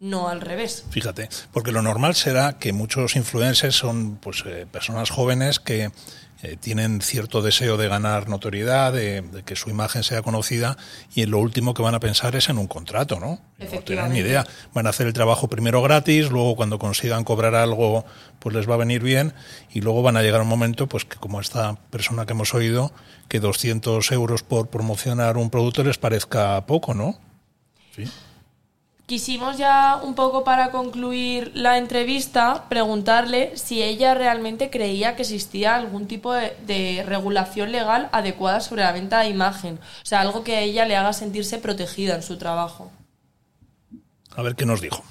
no 0.04 0.28
al 0.28 0.42
revés. 0.42 0.84
Fíjate, 0.90 1.30
porque 1.50 1.72
lo 1.72 1.80
normal 1.80 2.14
será 2.14 2.58
que 2.58 2.74
muchos 2.74 3.16
influencers 3.16 3.74
son 3.74 4.16
pues 4.16 4.44
eh, 4.46 4.66
personas 4.70 5.08
jóvenes 5.08 5.60
que 5.60 5.90
eh, 6.42 6.56
tienen 6.60 7.00
cierto 7.00 7.40
deseo 7.40 7.78
de 7.78 7.88
ganar 7.88 8.28
notoriedad, 8.28 8.92
de, 8.92 9.24
que 9.46 9.56
su 9.56 9.70
imagen 9.70 10.02
sea 10.02 10.20
conocida 10.20 10.76
y 11.14 11.22
en 11.22 11.30
lo 11.30 11.38
último 11.38 11.72
que 11.72 11.80
van 11.80 11.94
a 11.94 12.00
pensar 12.00 12.36
es 12.36 12.50
en 12.50 12.58
un 12.58 12.66
contrato, 12.66 13.18
¿no? 13.18 13.40
No 13.58 13.80
tienen 13.80 14.12
ni 14.12 14.18
idea. 14.18 14.46
Van 14.74 14.86
a 14.86 14.90
hacer 14.90 15.06
el 15.06 15.14
trabajo 15.14 15.48
primero 15.48 15.80
gratis, 15.80 16.28
luego 16.28 16.54
cuando 16.54 16.78
consigan 16.78 17.24
cobrar 17.24 17.54
algo 17.54 18.04
pues 18.40 18.54
les 18.54 18.68
va 18.68 18.74
a 18.74 18.78
venir 18.78 19.02
bien 19.02 19.32
y 19.72 19.80
luego 19.80 20.02
van 20.02 20.18
a 20.18 20.22
llegar 20.22 20.42
un 20.42 20.48
momento 20.48 20.86
pues 20.86 21.06
que 21.06 21.16
como 21.16 21.40
esta 21.40 21.76
persona 21.88 22.26
que 22.26 22.34
hemos 22.34 22.52
oído, 22.52 22.92
que 23.28 23.40
200 23.40 24.12
euros 24.12 24.42
por 24.42 24.68
promocionar 24.68 25.38
un 25.38 25.48
producto 25.48 25.82
les 25.82 25.96
parezca 25.96 26.66
poco, 26.66 26.92
¿no? 26.92 27.18
Sí. 27.96 28.04
Quisimos 29.06 29.58
ya 29.58 30.00
un 30.02 30.14
poco 30.14 30.44
para 30.44 30.70
concluir 30.70 31.52
la 31.54 31.76
entrevista 31.76 32.64
preguntarle 32.70 33.54
si 33.54 33.82
ella 33.82 34.14
realmente 34.14 34.70
creía 34.70 35.14
que 35.14 35.22
existía 35.22 35.76
algún 35.76 36.06
tipo 36.06 36.32
de, 36.32 37.04
regulación 37.06 37.70
legal 37.70 38.08
adecuada 38.12 38.60
sobre 38.60 38.82
la 38.82 38.92
venta 38.92 39.20
de 39.20 39.28
imagen, 39.28 39.78
o 40.02 40.06
sea, 40.06 40.22
algo 40.22 40.42
que 40.42 40.56
a 40.56 40.60
ella 40.60 40.86
le 40.86 40.96
haga 40.96 41.12
sentirse 41.12 41.58
protegida 41.58 42.14
en 42.14 42.22
su 42.22 42.38
trabajo. 42.38 42.90
A 44.34 44.40
ver 44.40 44.56
qué 44.56 44.64
nos 44.64 44.80
dijo. 44.80 45.04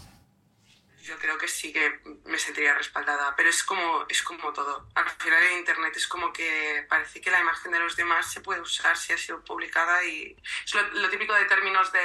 Yo 1.03 1.19
creo 1.19 1.37
que 1.37 1.49
sí 1.49 1.73
que 1.73 1.99
me 2.23 2.39
sentiría 2.39 2.73
respaldada, 2.75 3.35
pero 3.35 3.49
es 3.49 3.61
como, 3.65 4.05
es 4.07 4.23
como 4.23 4.53
todo. 4.53 4.87
Al 4.95 5.09
final 5.09 5.43
en 5.43 5.57
Internet 5.57 5.93
es 5.97 6.07
como 6.07 6.31
que 6.31 6.85
parece 6.87 7.19
que 7.19 7.29
la 7.29 7.41
imagen 7.41 7.73
de 7.73 7.79
los 7.79 7.97
demás 7.97 8.31
se 8.31 8.39
puede 8.39 8.61
usar 8.61 8.95
si 8.95 9.11
ha 9.11 9.17
sido 9.17 9.43
publicada 9.43 10.01
y 10.05 10.33
es 10.63 10.73
lo 10.73 11.09
típico 11.09 11.33
de 11.33 11.43
términos 11.43 11.91
de 11.91 11.99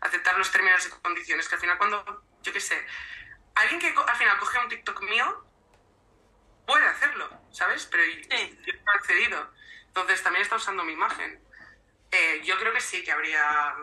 aceptar 0.00 0.38
los 0.38 0.50
términos 0.50 0.86
y 0.86 1.02
condiciones, 1.02 1.46
que 1.46 1.56
al 1.56 1.60
final 1.60 1.76
cuando, 1.76 2.24
yo 2.42 2.52
qué 2.54 2.60
sé, 2.60 2.82
alguien 3.54 3.78
que 3.78 3.88
al 3.88 4.16
final 4.16 4.38
coge 4.38 4.58
un 4.60 4.68
TikTok 4.70 5.02
mío 5.02 5.46
puede 6.66 6.86
hacerlo, 6.86 7.28
¿sabes? 7.52 7.84
Pero 7.84 8.02
yo 8.02 8.72
no 8.72 8.92
he 8.92 8.96
accedido. 8.96 9.52
Entonces 9.88 10.22
también 10.22 10.42
está 10.42 10.56
usando 10.56 10.84
mi 10.84 10.94
imagen. 10.94 11.38
Eh, 12.10 12.40
yo 12.44 12.58
creo 12.58 12.72
que 12.72 12.80
sí, 12.80 13.04
que 13.04 13.12
habría 13.12 13.76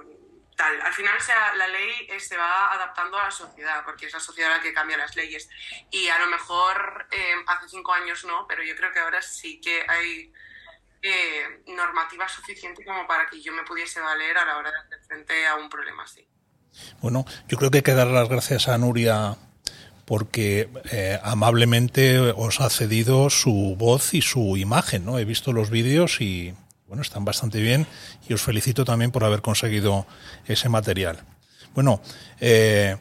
Al 0.60 0.94
final 0.94 1.16
la 1.58 1.68
ley 1.68 2.08
eh, 2.10 2.20
se 2.20 2.36
va 2.38 2.74
adaptando 2.74 3.18
a 3.18 3.26
la 3.26 3.32
sociedad, 3.32 3.84
porque 3.86 4.08
es 4.08 4.14
la 4.14 4.20
sociedad 4.20 4.50
la 4.50 4.62
que 4.62 4.74
cambia 4.74 4.98
las 4.98 5.16
leyes. 5.16 5.50
Y 5.92 6.10
a 6.10 6.20
lo 6.20 6.28
mejor 6.28 7.08
eh, 7.12 7.36
hace 7.48 7.70
cinco 7.70 7.94
años 7.94 8.26
no, 8.26 8.46
pero 8.48 8.64
yo 8.64 8.76
creo 8.76 8.92
que 8.92 9.00
ahora 9.00 9.22
sí 9.22 9.62
que 9.62 9.86
hay 9.88 10.32
eh, 11.02 11.62
normativa 11.68 12.28
suficiente 12.28 12.84
como 12.84 13.08
para 13.08 13.30
que 13.30 13.42
yo 13.42 13.54
me 13.54 13.64
pudiese 13.64 14.02
valer 14.02 14.38
a 14.38 14.46
la 14.46 14.58
hora 14.58 14.72
de 14.72 14.78
hacer 14.80 15.00
frente 15.08 15.48
a 15.48 15.56
un 15.56 15.70
problema 15.70 16.04
así. 16.04 16.28
Bueno, 17.02 17.26
yo 17.48 17.58
creo 17.58 17.72
que 17.72 17.78
hay 17.78 17.84
que 17.84 17.94
dar 17.94 18.08
las 18.08 18.28
gracias 18.28 18.68
a 18.68 18.78
Nuria 18.78 19.38
porque 20.06 20.70
eh, 20.92 21.20
amablemente 21.24 22.20
os 22.20 22.60
ha 22.62 22.70
cedido 22.70 23.30
su 23.30 23.76
voz 23.78 24.14
y 24.14 24.22
su 24.22 24.58
imagen, 24.58 25.06
¿no? 25.06 25.20
He 25.20 25.26
visto 25.26 25.54
los 25.54 25.70
vídeos 25.70 26.20
y 26.20 26.56
bueno, 26.90 27.04
están 27.04 27.24
bastante 27.24 27.62
bien 27.62 27.86
y 28.28 28.34
os 28.34 28.42
felicito 28.42 28.84
también 28.84 29.12
por 29.12 29.24
haber 29.24 29.42
conseguido 29.42 30.08
ese 30.48 30.70
material. 30.70 31.20
Bueno, 31.76 32.02
eh, 32.40 32.98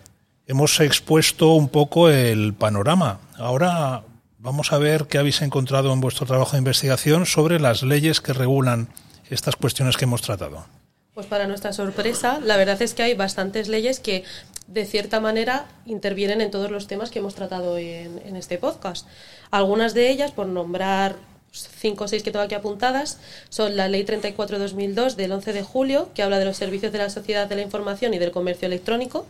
hemos 0.47 0.79
expuesto 0.81 1.55
un 1.55 1.71
poco 1.71 2.11
el 2.11 2.53
panorama. 2.53 3.19
Ahora 3.39 4.03
vamos 4.39 4.73
a 4.73 4.79
ver 4.79 5.07
qué 5.07 5.17
habéis 5.17 5.41
encontrado 5.41 5.91
en 5.93 6.01
vuestro 6.01 6.27
trabajo 6.27 6.53
de 6.53 6.59
investigación 6.59 7.25
sobre 7.25 7.59
las 7.59 7.83
leyes 7.83 8.21
que 8.21 8.35
regulan 8.35 8.89
estas 9.31 9.57
cuestiones 9.57 9.97
que 9.97 10.05
hemos 10.05 10.21
tratado. 10.21 10.67
Pues 11.15 11.27
para 11.27 11.47
nuestra 11.47 11.73
sorpresa, 11.73 12.41
la 12.41 12.59
verdad 12.59 12.81
es 12.83 12.93
que 12.93 13.03
hay 13.03 13.15
bastantes 13.15 13.69
leyes 13.69 14.01
que 14.01 14.23
de 14.67 14.85
cierta 14.85 15.19
manera 15.19 15.67
intervienen 15.87 16.43
en 16.43 16.51
todos 16.51 16.71
los 16.71 16.87
temas 16.87 17.11
que 17.11 17.21
hemos 17.21 17.35
tratado 17.35 17.79
en, 17.79 18.21
en 18.25 18.37
este 18.37 18.59
podcast. 18.59 19.07
Algunas 19.51 19.95
de 19.95 20.11
ellas, 20.11 20.31
por 20.31 20.47
nombrar 20.47 21.17
cinco 21.53 22.05
o 22.05 22.09
seis 22.09 22.23
que 22.23 22.31
tengo 22.31 22.45
aquí 22.45 22.55
apuntadas, 22.55 23.19
son 23.49 23.77
la 23.77 23.89
Ley 23.89 24.05
34-2002 24.05 25.15
del 25.15 25.33
11 25.33 25.53
de 25.53 25.63
julio, 25.63 26.11
que 26.15 26.23
habla 26.23 26.39
de 26.39 26.45
los 26.45 26.57
servicios 26.57 26.93
de 26.93 26.99
la 26.99 27.11
sociedad 27.11 27.49
de 27.49 27.57
la 27.57 27.63
información 27.63 28.15
y 28.15 28.19
del 28.19 28.31
comercio 28.31 28.67
electrónico. 28.67 29.27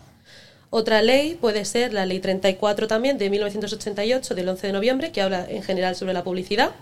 Otra 0.71 1.01
ley 1.01 1.39
puede 1.41 1.65
ser 1.65 1.95
la 1.95 2.05
Ley 2.05 2.21
34 2.21 2.89
también 2.89 3.17
de 3.17 3.31
1988 3.31 4.35
del 4.35 4.49
11 4.51 4.67
de 4.67 4.73
noviembre, 4.73 5.13
que 5.13 5.23
habla 5.23 5.47
en 5.49 5.63
general 5.63 5.97
sobre 5.97 6.13
la 6.13 6.25
publicidad. 6.25 6.73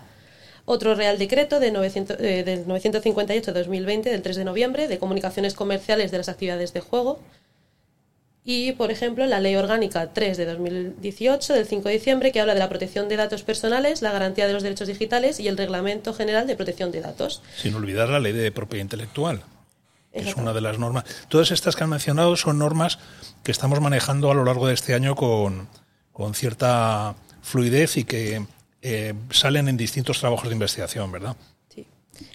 Otro 0.65 0.95
Real 0.95 1.17
Decreto 1.17 1.61
de 1.61 1.71
900, 1.71 2.17
eh, 2.19 2.43
del 2.43 2.65
958-2020 2.65 4.03
del 4.03 4.21
3 4.21 4.35
de 4.35 4.43
noviembre 4.43 4.89
de 4.89 4.99
comunicaciones 4.99 5.53
comerciales 5.53 6.11
de 6.11 6.17
las 6.17 6.27
actividades 6.27 6.73
de 6.73 6.81
juego. 6.81 7.21
Y, 8.49 8.71
por 8.71 8.91
ejemplo, 8.91 9.25
la 9.25 9.41
Ley 9.41 9.57
Orgánica 9.57 10.13
3 10.13 10.37
de 10.37 10.45
2018, 10.45 11.53
del 11.53 11.67
5 11.67 11.89
de 11.89 11.93
diciembre, 11.95 12.31
que 12.31 12.39
habla 12.39 12.53
de 12.53 12.59
la 12.59 12.69
protección 12.69 13.09
de 13.09 13.17
datos 13.17 13.43
personales, 13.43 14.01
la 14.01 14.13
garantía 14.13 14.47
de 14.47 14.53
los 14.53 14.63
derechos 14.63 14.87
digitales 14.87 15.41
y 15.41 15.49
el 15.49 15.57
Reglamento 15.57 16.13
General 16.13 16.47
de 16.47 16.55
Protección 16.55 16.93
de 16.93 17.01
Datos. 17.01 17.41
Sin 17.57 17.75
olvidar 17.75 18.07
la 18.07 18.21
Ley 18.21 18.31
de 18.31 18.49
Propiedad 18.53 18.83
Intelectual, 18.83 19.43
que 20.13 20.29
es 20.29 20.35
una 20.37 20.53
de 20.53 20.61
las 20.61 20.79
normas. 20.79 21.03
Todas 21.27 21.51
estas 21.51 21.75
que 21.75 21.83
han 21.83 21.89
mencionado 21.89 22.37
son 22.37 22.57
normas 22.57 22.99
que 23.43 23.51
estamos 23.51 23.81
manejando 23.81 24.31
a 24.31 24.33
lo 24.33 24.45
largo 24.45 24.65
de 24.65 24.75
este 24.75 24.93
año 24.93 25.17
con, 25.17 25.67
con 26.13 26.33
cierta 26.33 27.15
fluidez 27.41 27.97
y 27.97 28.05
que 28.05 28.45
eh, 28.81 29.13
salen 29.29 29.67
en 29.67 29.75
distintos 29.75 30.21
trabajos 30.21 30.47
de 30.47 30.53
investigación, 30.53 31.11
¿verdad? 31.11 31.35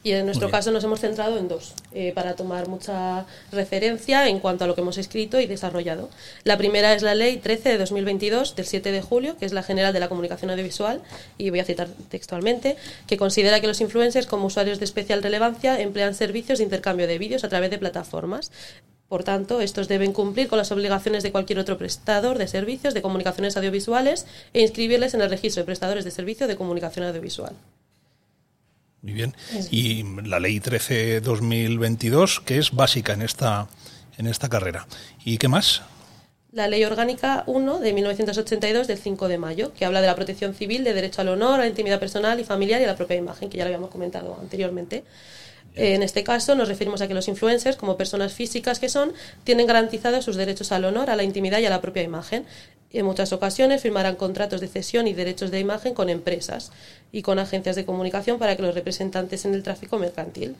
Y 0.02 0.12
en 0.12 0.26
nuestro 0.26 0.50
caso 0.50 0.70
nos 0.70 0.84
hemos 0.84 1.00
centrado 1.00 1.38
en 1.38 1.48
dos, 1.48 1.74
eh, 1.92 2.12
para 2.14 2.34
tomar 2.34 2.68
mucha 2.68 3.26
referencia 3.50 4.28
en 4.28 4.40
cuanto 4.40 4.64
a 4.64 4.66
lo 4.66 4.74
que 4.74 4.80
hemos 4.80 4.98
escrito 4.98 5.40
y 5.40 5.46
desarrollado. 5.46 6.10
La 6.44 6.58
primera 6.58 6.92
es 6.94 7.02
la 7.02 7.14
Ley 7.14 7.36
13 7.36 7.70
de 7.70 7.78
2022, 7.78 8.56
del 8.56 8.66
7 8.66 8.92
de 8.92 9.02
julio, 9.02 9.36
que 9.36 9.46
es 9.46 9.52
la 9.52 9.62
General 9.62 9.92
de 9.92 10.00
la 10.00 10.08
Comunicación 10.08 10.50
Audiovisual, 10.50 11.00
y 11.38 11.50
voy 11.50 11.60
a 11.60 11.64
citar 11.64 11.88
textualmente, 12.08 12.76
que 13.06 13.16
considera 13.16 13.60
que 13.60 13.66
los 13.66 13.80
influencers, 13.80 14.26
como 14.26 14.46
usuarios 14.46 14.78
de 14.78 14.84
especial 14.84 15.22
relevancia, 15.22 15.80
emplean 15.80 16.14
servicios 16.14 16.58
de 16.58 16.64
intercambio 16.64 17.06
de 17.06 17.18
vídeos 17.18 17.44
a 17.44 17.48
través 17.48 17.70
de 17.70 17.78
plataformas. 17.78 18.50
Por 19.12 19.24
tanto, 19.24 19.60
estos 19.60 19.88
deben 19.88 20.14
cumplir 20.14 20.48
con 20.48 20.56
las 20.56 20.72
obligaciones 20.72 21.22
de 21.22 21.32
cualquier 21.32 21.58
otro 21.58 21.76
prestador 21.76 22.38
de 22.38 22.48
servicios 22.48 22.94
de 22.94 23.02
comunicaciones 23.02 23.58
audiovisuales 23.58 24.26
e 24.54 24.62
inscribirles 24.62 25.12
en 25.12 25.20
el 25.20 25.28
registro 25.28 25.60
de 25.60 25.66
prestadores 25.66 26.04
de 26.04 26.10
servicio 26.10 26.46
de 26.46 26.56
comunicación 26.56 27.04
audiovisual. 27.04 27.54
Muy 29.02 29.12
bien. 29.12 29.34
Y 29.70 30.04
la 30.24 30.38
ley 30.38 30.60
13-2022, 30.60 32.44
que 32.44 32.58
es 32.58 32.70
básica 32.70 33.12
en 33.12 33.22
esta, 33.22 33.66
en 34.16 34.28
esta 34.28 34.48
carrera. 34.48 34.86
¿Y 35.24 35.38
qué 35.38 35.48
más? 35.48 35.82
La 36.52 36.68
Ley 36.68 36.84
Orgánica 36.84 37.44
1 37.46 37.78
de 37.78 37.92
1982 37.94 38.86
del 38.86 38.98
5 38.98 39.28
de 39.28 39.38
mayo, 39.38 39.72
que 39.72 39.86
habla 39.86 40.02
de 40.02 40.06
la 40.06 40.14
protección 40.14 40.54
civil, 40.54 40.84
de 40.84 40.92
derecho 40.92 41.22
al 41.22 41.30
honor, 41.30 41.54
a 41.54 41.62
la 41.62 41.66
intimidad 41.66 41.98
personal 41.98 42.38
y 42.38 42.44
familiar 42.44 42.80
y 42.80 42.84
a 42.84 42.88
la 42.88 42.96
propia 42.96 43.16
imagen, 43.16 43.48
que 43.48 43.56
ya 43.56 43.64
lo 43.64 43.68
habíamos 43.68 43.90
comentado 43.90 44.36
anteriormente. 44.38 45.02
Eh, 45.74 45.94
En 45.94 46.02
este 46.02 46.22
caso 46.22 46.54
nos 46.54 46.68
referimos 46.68 47.00
a 47.00 47.08
que 47.08 47.14
los 47.14 47.28
influencers, 47.28 47.76
como 47.76 47.96
personas 47.96 48.32
físicas 48.32 48.78
que 48.78 48.88
son, 48.88 49.12
tienen 49.44 49.66
garantizados 49.66 50.24
sus 50.24 50.36
derechos 50.36 50.72
al 50.72 50.84
honor, 50.84 51.10
a 51.10 51.16
la 51.16 51.22
intimidad 51.22 51.58
y 51.60 51.66
a 51.66 51.70
la 51.70 51.80
propia 51.80 52.02
imagen. 52.02 52.44
En 52.90 53.06
muchas 53.06 53.32
ocasiones 53.32 53.80
firmarán 53.80 54.16
contratos 54.16 54.60
de 54.60 54.68
cesión 54.68 55.06
y 55.06 55.14
derechos 55.14 55.50
de 55.50 55.60
imagen 55.60 55.94
con 55.94 56.10
empresas 56.10 56.72
y 57.10 57.22
con 57.22 57.38
agencias 57.38 57.76
de 57.76 57.86
comunicación 57.86 58.38
para 58.38 58.54
que 58.56 58.62
los 58.62 58.74
representantes 58.74 59.46
en 59.46 59.54
el 59.54 59.62
tráfico 59.62 59.98
mercantil. 59.98 60.56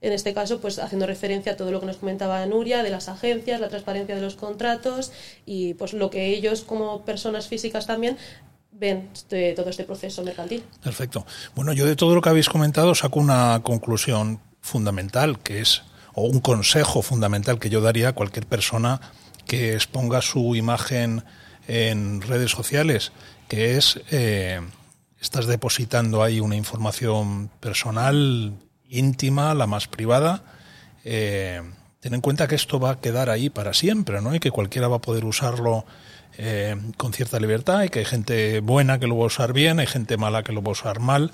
En 0.00 0.12
este 0.12 0.34
caso, 0.34 0.60
pues 0.60 0.78
haciendo 0.78 1.06
referencia 1.06 1.52
a 1.52 1.56
todo 1.56 1.72
lo 1.72 1.80
que 1.80 1.86
nos 1.86 1.96
comentaba 1.96 2.44
Nuria 2.46 2.82
de 2.84 2.90
las 2.90 3.08
agencias, 3.08 3.60
la 3.60 3.68
transparencia 3.68 4.14
de 4.14 4.20
los 4.20 4.36
contratos 4.36 5.10
y 5.46 5.74
pues 5.74 5.94
lo 5.94 6.10
que 6.10 6.28
ellos 6.28 6.62
como 6.62 7.04
personas 7.04 7.48
físicas 7.48 7.86
también 7.86 8.16
ven 8.78 9.10
de 9.30 9.54
todo 9.54 9.70
este 9.70 9.84
proceso 9.84 10.22
mercantil. 10.22 10.62
Perfecto. 10.82 11.26
Bueno, 11.54 11.72
yo 11.72 11.86
de 11.86 11.96
todo 11.96 12.14
lo 12.14 12.20
que 12.20 12.28
habéis 12.28 12.48
comentado 12.48 12.94
saco 12.94 13.20
una 13.20 13.60
conclusión 13.62 14.40
fundamental, 14.60 15.38
que 15.38 15.60
es, 15.60 15.82
o 16.14 16.22
un 16.22 16.40
consejo 16.40 17.02
fundamental 17.02 17.58
que 17.58 17.70
yo 17.70 17.80
daría 17.80 18.08
a 18.08 18.12
cualquier 18.12 18.46
persona 18.46 19.00
que 19.46 19.74
exponga 19.74 20.20
su 20.22 20.56
imagen 20.56 21.24
en 21.68 22.20
redes 22.20 22.50
sociales, 22.50 23.12
que 23.48 23.76
es, 23.76 24.00
eh, 24.10 24.60
estás 25.20 25.46
depositando 25.46 26.22
ahí 26.22 26.40
una 26.40 26.56
información 26.56 27.50
personal, 27.60 28.54
íntima, 28.88 29.54
la 29.54 29.66
más 29.66 29.88
privada. 29.88 30.42
Eh, 31.04 31.62
ten 32.06 32.14
en 32.14 32.20
cuenta 32.20 32.46
que 32.46 32.54
esto 32.54 32.78
va 32.78 32.92
a 32.92 33.00
quedar 33.00 33.30
ahí 33.30 33.50
para 33.50 33.74
siempre, 33.74 34.20
¿no? 34.20 34.32
Y 34.32 34.38
que 34.38 34.52
cualquiera 34.52 34.86
va 34.86 34.98
a 34.98 35.00
poder 35.00 35.24
usarlo 35.24 35.84
eh, 36.38 36.76
con 36.96 37.12
cierta 37.12 37.40
libertad 37.40 37.82
y 37.82 37.88
que 37.88 37.98
hay 37.98 38.04
gente 38.04 38.60
buena 38.60 39.00
que 39.00 39.08
lo 39.08 39.16
va 39.16 39.24
a 39.24 39.26
usar 39.26 39.52
bien, 39.52 39.80
hay 39.80 39.88
gente 39.88 40.16
mala 40.16 40.44
que 40.44 40.52
lo 40.52 40.62
va 40.62 40.68
a 40.68 40.72
usar 40.72 41.00
mal. 41.00 41.32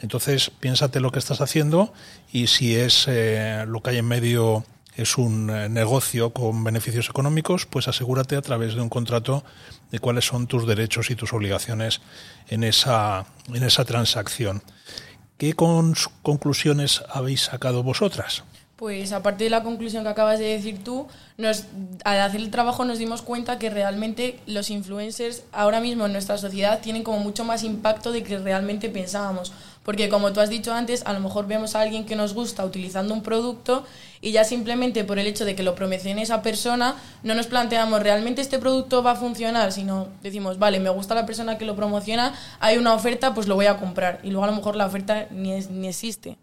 Entonces, 0.00 0.48
piénsate 0.60 1.00
lo 1.00 1.10
que 1.10 1.18
estás 1.18 1.40
haciendo 1.40 1.92
y 2.32 2.46
si 2.46 2.76
es 2.76 3.06
eh, 3.08 3.64
lo 3.66 3.82
que 3.82 3.90
hay 3.90 3.98
en 3.98 4.06
medio 4.06 4.64
es 4.94 5.18
un 5.18 5.50
eh, 5.50 5.68
negocio 5.68 6.32
con 6.32 6.62
beneficios 6.62 7.08
económicos, 7.08 7.66
pues 7.66 7.88
asegúrate 7.88 8.36
a 8.36 8.42
través 8.42 8.76
de 8.76 8.80
un 8.80 8.90
contrato 8.90 9.42
de 9.90 9.98
cuáles 9.98 10.24
son 10.24 10.46
tus 10.46 10.68
derechos 10.68 11.10
y 11.10 11.16
tus 11.16 11.32
obligaciones 11.32 12.00
en 12.46 12.62
esa, 12.62 13.26
en 13.52 13.64
esa 13.64 13.84
transacción. 13.84 14.62
¿Qué 15.36 15.54
conclusiones 15.54 17.02
habéis 17.10 17.40
sacado 17.40 17.82
vosotras? 17.82 18.44
Pues 18.82 19.12
aparte 19.12 19.44
de 19.44 19.50
la 19.50 19.62
conclusión 19.62 20.02
que 20.02 20.08
acabas 20.08 20.40
de 20.40 20.46
decir 20.46 20.82
tú, 20.82 21.06
nos, 21.38 21.66
al 22.02 22.20
hacer 22.20 22.40
el 22.40 22.50
trabajo 22.50 22.84
nos 22.84 22.98
dimos 22.98 23.22
cuenta 23.22 23.56
que 23.56 23.70
realmente 23.70 24.40
los 24.48 24.70
influencers 24.70 25.44
ahora 25.52 25.78
mismo 25.78 26.06
en 26.06 26.12
nuestra 26.12 26.36
sociedad 26.36 26.80
tienen 26.80 27.04
como 27.04 27.20
mucho 27.20 27.44
más 27.44 27.62
impacto 27.62 28.10
de 28.10 28.24
que 28.24 28.38
realmente 28.38 28.88
pensábamos. 28.88 29.52
Porque 29.84 30.08
como 30.08 30.32
tú 30.32 30.40
has 30.40 30.50
dicho 30.50 30.74
antes, 30.74 31.06
a 31.06 31.12
lo 31.12 31.20
mejor 31.20 31.46
vemos 31.46 31.76
a 31.76 31.80
alguien 31.80 32.04
que 32.04 32.16
nos 32.16 32.34
gusta 32.34 32.64
utilizando 32.64 33.14
un 33.14 33.22
producto 33.22 33.84
y 34.20 34.32
ya 34.32 34.42
simplemente 34.42 35.04
por 35.04 35.20
el 35.20 35.28
hecho 35.28 35.44
de 35.44 35.54
que 35.54 35.62
lo 35.62 35.76
promocione 35.76 36.20
esa 36.20 36.42
persona, 36.42 36.96
no 37.22 37.36
nos 37.36 37.46
planteamos 37.46 38.02
realmente 38.02 38.42
este 38.42 38.58
producto 38.58 39.00
va 39.04 39.12
a 39.12 39.14
funcionar, 39.14 39.70
sino 39.70 40.08
decimos, 40.24 40.58
vale, 40.58 40.80
me 40.80 40.90
gusta 40.90 41.14
la 41.14 41.24
persona 41.24 41.56
que 41.56 41.66
lo 41.66 41.76
promociona, 41.76 42.34
hay 42.58 42.78
una 42.78 42.94
oferta, 42.94 43.32
pues 43.32 43.46
lo 43.46 43.54
voy 43.54 43.66
a 43.66 43.76
comprar. 43.76 44.18
Y 44.24 44.30
luego 44.30 44.42
a 44.42 44.48
lo 44.48 44.56
mejor 44.56 44.74
la 44.74 44.86
oferta 44.86 45.28
ni, 45.30 45.52
ni 45.70 45.86
existe. 45.86 46.36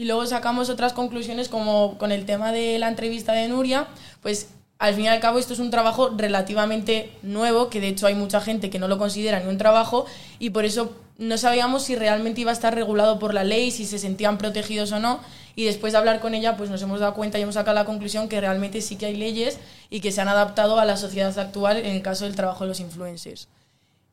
Y 0.00 0.06
luego 0.06 0.24
sacamos 0.24 0.70
otras 0.70 0.94
conclusiones 0.94 1.50
como 1.50 1.98
con 1.98 2.10
el 2.10 2.24
tema 2.24 2.52
de 2.52 2.78
la 2.78 2.88
entrevista 2.88 3.34
de 3.34 3.48
Nuria, 3.48 3.86
pues 4.22 4.48
al 4.78 4.94
fin 4.94 5.04
y 5.04 5.08
al 5.08 5.20
cabo 5.20 5.38
esto 5.38 5.52
es 5.52 5.58
un 5.58 5.68
trabajo 5.68 6.08
relativamente 6.16 7.12
nuevo, 7.20 7.68
que 7.68 7.82
de 7.82 7.88
hecho 7.88 8.06
hay 8.06 8.14
mucha 8.14 8.40
gente 8.40 8.70
que 8.70 8.78
no 8.78 8.88
lo 8.88 8.96
considera 8.96 9.40
ni 9.40 9.50
un 9.50 9.58
trabajo 9.58 10.06
y 10.38 10.48
por 10.48 10.64
eso 10.64 10.96
no 11.18 11.36
sabíamos 11.36 11.82
si 11.82 11.96
realmente 11.96 12.40
iba 12.40 12.50
a 12.50 12.54
estar 12.54 12.74
regulado 12.74 13.18
por 13.18 13.34
la 13.34 13.44
ley, 13.44 13.70
si 13.70 13.84
se 13.84 13.98
sentían 13.98 14.38
protegidos 14.38 14.90
o 14.92 15.00
no 15.00 15.20
y 15.54 15.66
después 15.66 15.92
de 15.92 15.98
hablar 15.98 16.20
con 16.20 16.32
ella 16.32 16.56
pues 16.56 16.70
nos 16.70 16.80
hemos 16.80 17.00
dado 17.00 17.12
cuenta 17.12 17.38
y 17.38 17.42
hemos 17.42 17.56
sacado 17.56 17.74
la 17.74 17.84
conclusión 17.84 18.30
que 18.30 18.40
realmente 18.40 18.80
sí 18.80 18.96
que 18.96 19.04
hay 19.04 19.16
leyes 19.16 19.58
y 19.90 20.00
que 20.00 20.12
se 20.12 20.22
han 20.22 20.28
adaptado 20.28 20.80
a 20.80 20.86
la 20.86 20.96
sociedad 20.96 21.38
actual 21.38 21.76
en 21.76 21.94
el 21.94 22.00
caso 22.00 22.24
del 22.24 22.36
trabajo 22.36 22.64
de 22.64 22.68
los 22.68 22.80
influencers. 22.80 23.48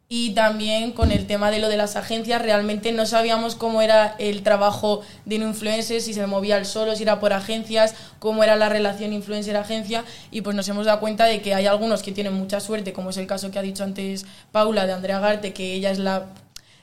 Y 0.09 0.31
también 0.31 0.93
con 0.93 1.11
el 1.11 1.27
tema 1.27 1.51
de 1.51 1.59
lo 1.59 1.67
de 1.67 1.75
las 1.75 1.97
agencias, 1.97 2.41
realmente 2.41 2.93
no 2.93 3.05
sabíamos 3.05 3.55
cómo 3.55 3.81
era 3.81 4.15
el 4.19 4.41
trabajo 4.41 5.01
de 5.25 5.35
un 5.35 5.43
influencer, 5.43 5.99
si 5.99 6.13
se 6.13 6.25
movía 6.27 6.55
al 6.55 6.65
solo, 6.65 6.95
si 6.95 7.03
era 7.03 7.19
por 7.19 7.33
agencias, 7.33 7.93
cómo 8.19 8.41
era 8.41 8.55
la 8.55 8.69
relación 8.69 9.11
influencer-agencia. 9.11 10.05
Y 10.31 10.41
pues 10.41 10.55
nos 10.55 10.69
hemos 10.69 10.85
dado 10.85 11.01
cuenta 11.01 11.25
de 11.25 11.41
que 11.41 11.53
hay 11.53 11.65
algunos 11.65 12.03
que 12.03 12.13
tienen 12.13 12.33
mucha 12.33 12.61
suerte, 12.61 12.93
como 12.93 13.09
es 13.09 13.17
el 13.17 13.27
caso 13.27 13.51
que 13.51 13.59
ha 13.59 13.61
dicho 13.61 13.83
antes 13.83 14.25
Paula 14.53 14.85
de 14.87 14.93
Andrea 14.93 15.19
Garte, 15.19 15.51
que 15.51 15.73
ella 15.73 15.91
es 15.91 15.99
la, 15.99 16.27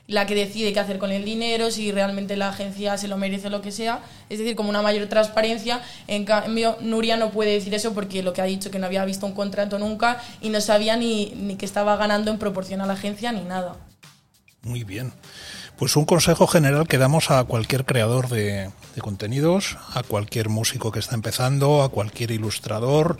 la 0.07 0.27
que 0.27 0.35
decide 0.35 0.71
qué 0.71 0.79
hacer 0.79 0.99
con 0.99 1.11
el 1.11 1.25
dinero, 1.25 1.71
si 1.71 1.91
realmente 1.91 2.37
la 2.37 2.49
agencia 2.49 2.97
se 2.97 3.07
lo 3.07 3.17
merece 3.17 3.47
o 3.47 3.49
lo 3.49 3.61
que 3.61 3.71
sea. 3.71 4.01
Es 4.29 4.37
decir, 4.37 4.55
como 4.55 4.69
una 4.69 4.81
mayor 4.81 5.07
transparencia. 5.07 5.81
En 6.07 6.25
cambio, 6.25 6.77
Nuria 6.81 7.17
no 7.17 7.31
puede 7.31 7.51
decir 7.51 7.73
eso 7.73 7.93
porque 7.93 8.21
lo 8.21 8.33
que 8.33 8.41
ha 8.41 8.45
dicho 8.45 8.69
que 8.69 8.77
no 8.77 8.85
había 8.85 9.03
visto 9.05 9.25
un 9.25 9.33
contrato 9.33 9.79
nunca 9.79 10.21
y 10.41 10.49
no 10.49 10.61
sabía 10.61 10.95
ni, 10.95 11.31
ni 11.35 11.55
que 11.55 11.65
estaba 11.65 11.95
ganando 11.97 12.29
en 12.31 12.37
proporción 12.37 12.81
a 12.81 12.85
la 12.85 12.93
agencia 12.93 13.31
ni 13.31 13.41
nada. 13.41 13.77
Muy 14.61 14.83
bien. 14.83 15.11
Pues 15.77 15.95
un 15.95 16.05
consejo 16.05 16.47
general 16.47 16.87
que 16.87 16.97
damos 16.97 17.31
a 17.31 17.43
cualquier 17.43 17.85
creador 17.85 18.29
de, 18.29 18.69
de 18.95 19.01
contenidos, 19.01 19.77
a 19.93 20.03
cualquier 20.03 20.49
músico 20.49 20.91
que 20.91 20.99
está 20.99 21.15
empezando, 21.15 21.83
a 21.83 21.89
cualquier 21.89 22.31
ilustrador, 22.31 23.19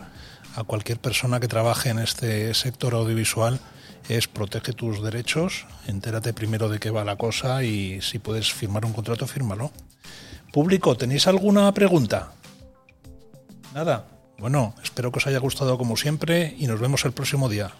a 0.54 0.64
cualquier 0.64 0.98
persona 0.98 1.38
que 1.38 1.48
trabaje 1.48 1.90
en 1.90 1.98
este 1.98 2.54
sector 2.54 2.94
audiovisual 2.94 3.60
es 4.08 4.28
protege 4.28 4.72
tus 4.72 5.02
derechos, 5.02 5.66
entérate 5.86 6.32
primero 6.32 6.68
de 6.68 6.78
qué 6.78 6.90
va 6.90 7.04
la 7.04 7.16
cosa 7.16 7.62
y 7.64 8.00
si 8.02 8.18
puedes 8.18 8.52
firmar 8.52 8.84
un 8.84 8.92
contrato, 8.92 9.26
fírmalo. 9.26 9.72
Público, 10.52 10.96
¿tenéis 10.96 11.26
alguna 11.26 11.72
pregunta? 11.72 12.32
Nada. 13.74 14.06
Bueno, 14.38 14.74
espero 14.82 15.10
que 15.10 15.18
os 15.18 15.26
haya 15.26 15.38
gustado 15.38 15.78
como 15.78 15.96
siempre 15.96 16.54
y 16.58 16.66
nos 16.66 16.78
vemos 16.78 17.04
el 17.04 17.12
próximo 17.12 17.48
día. 17.48 17.72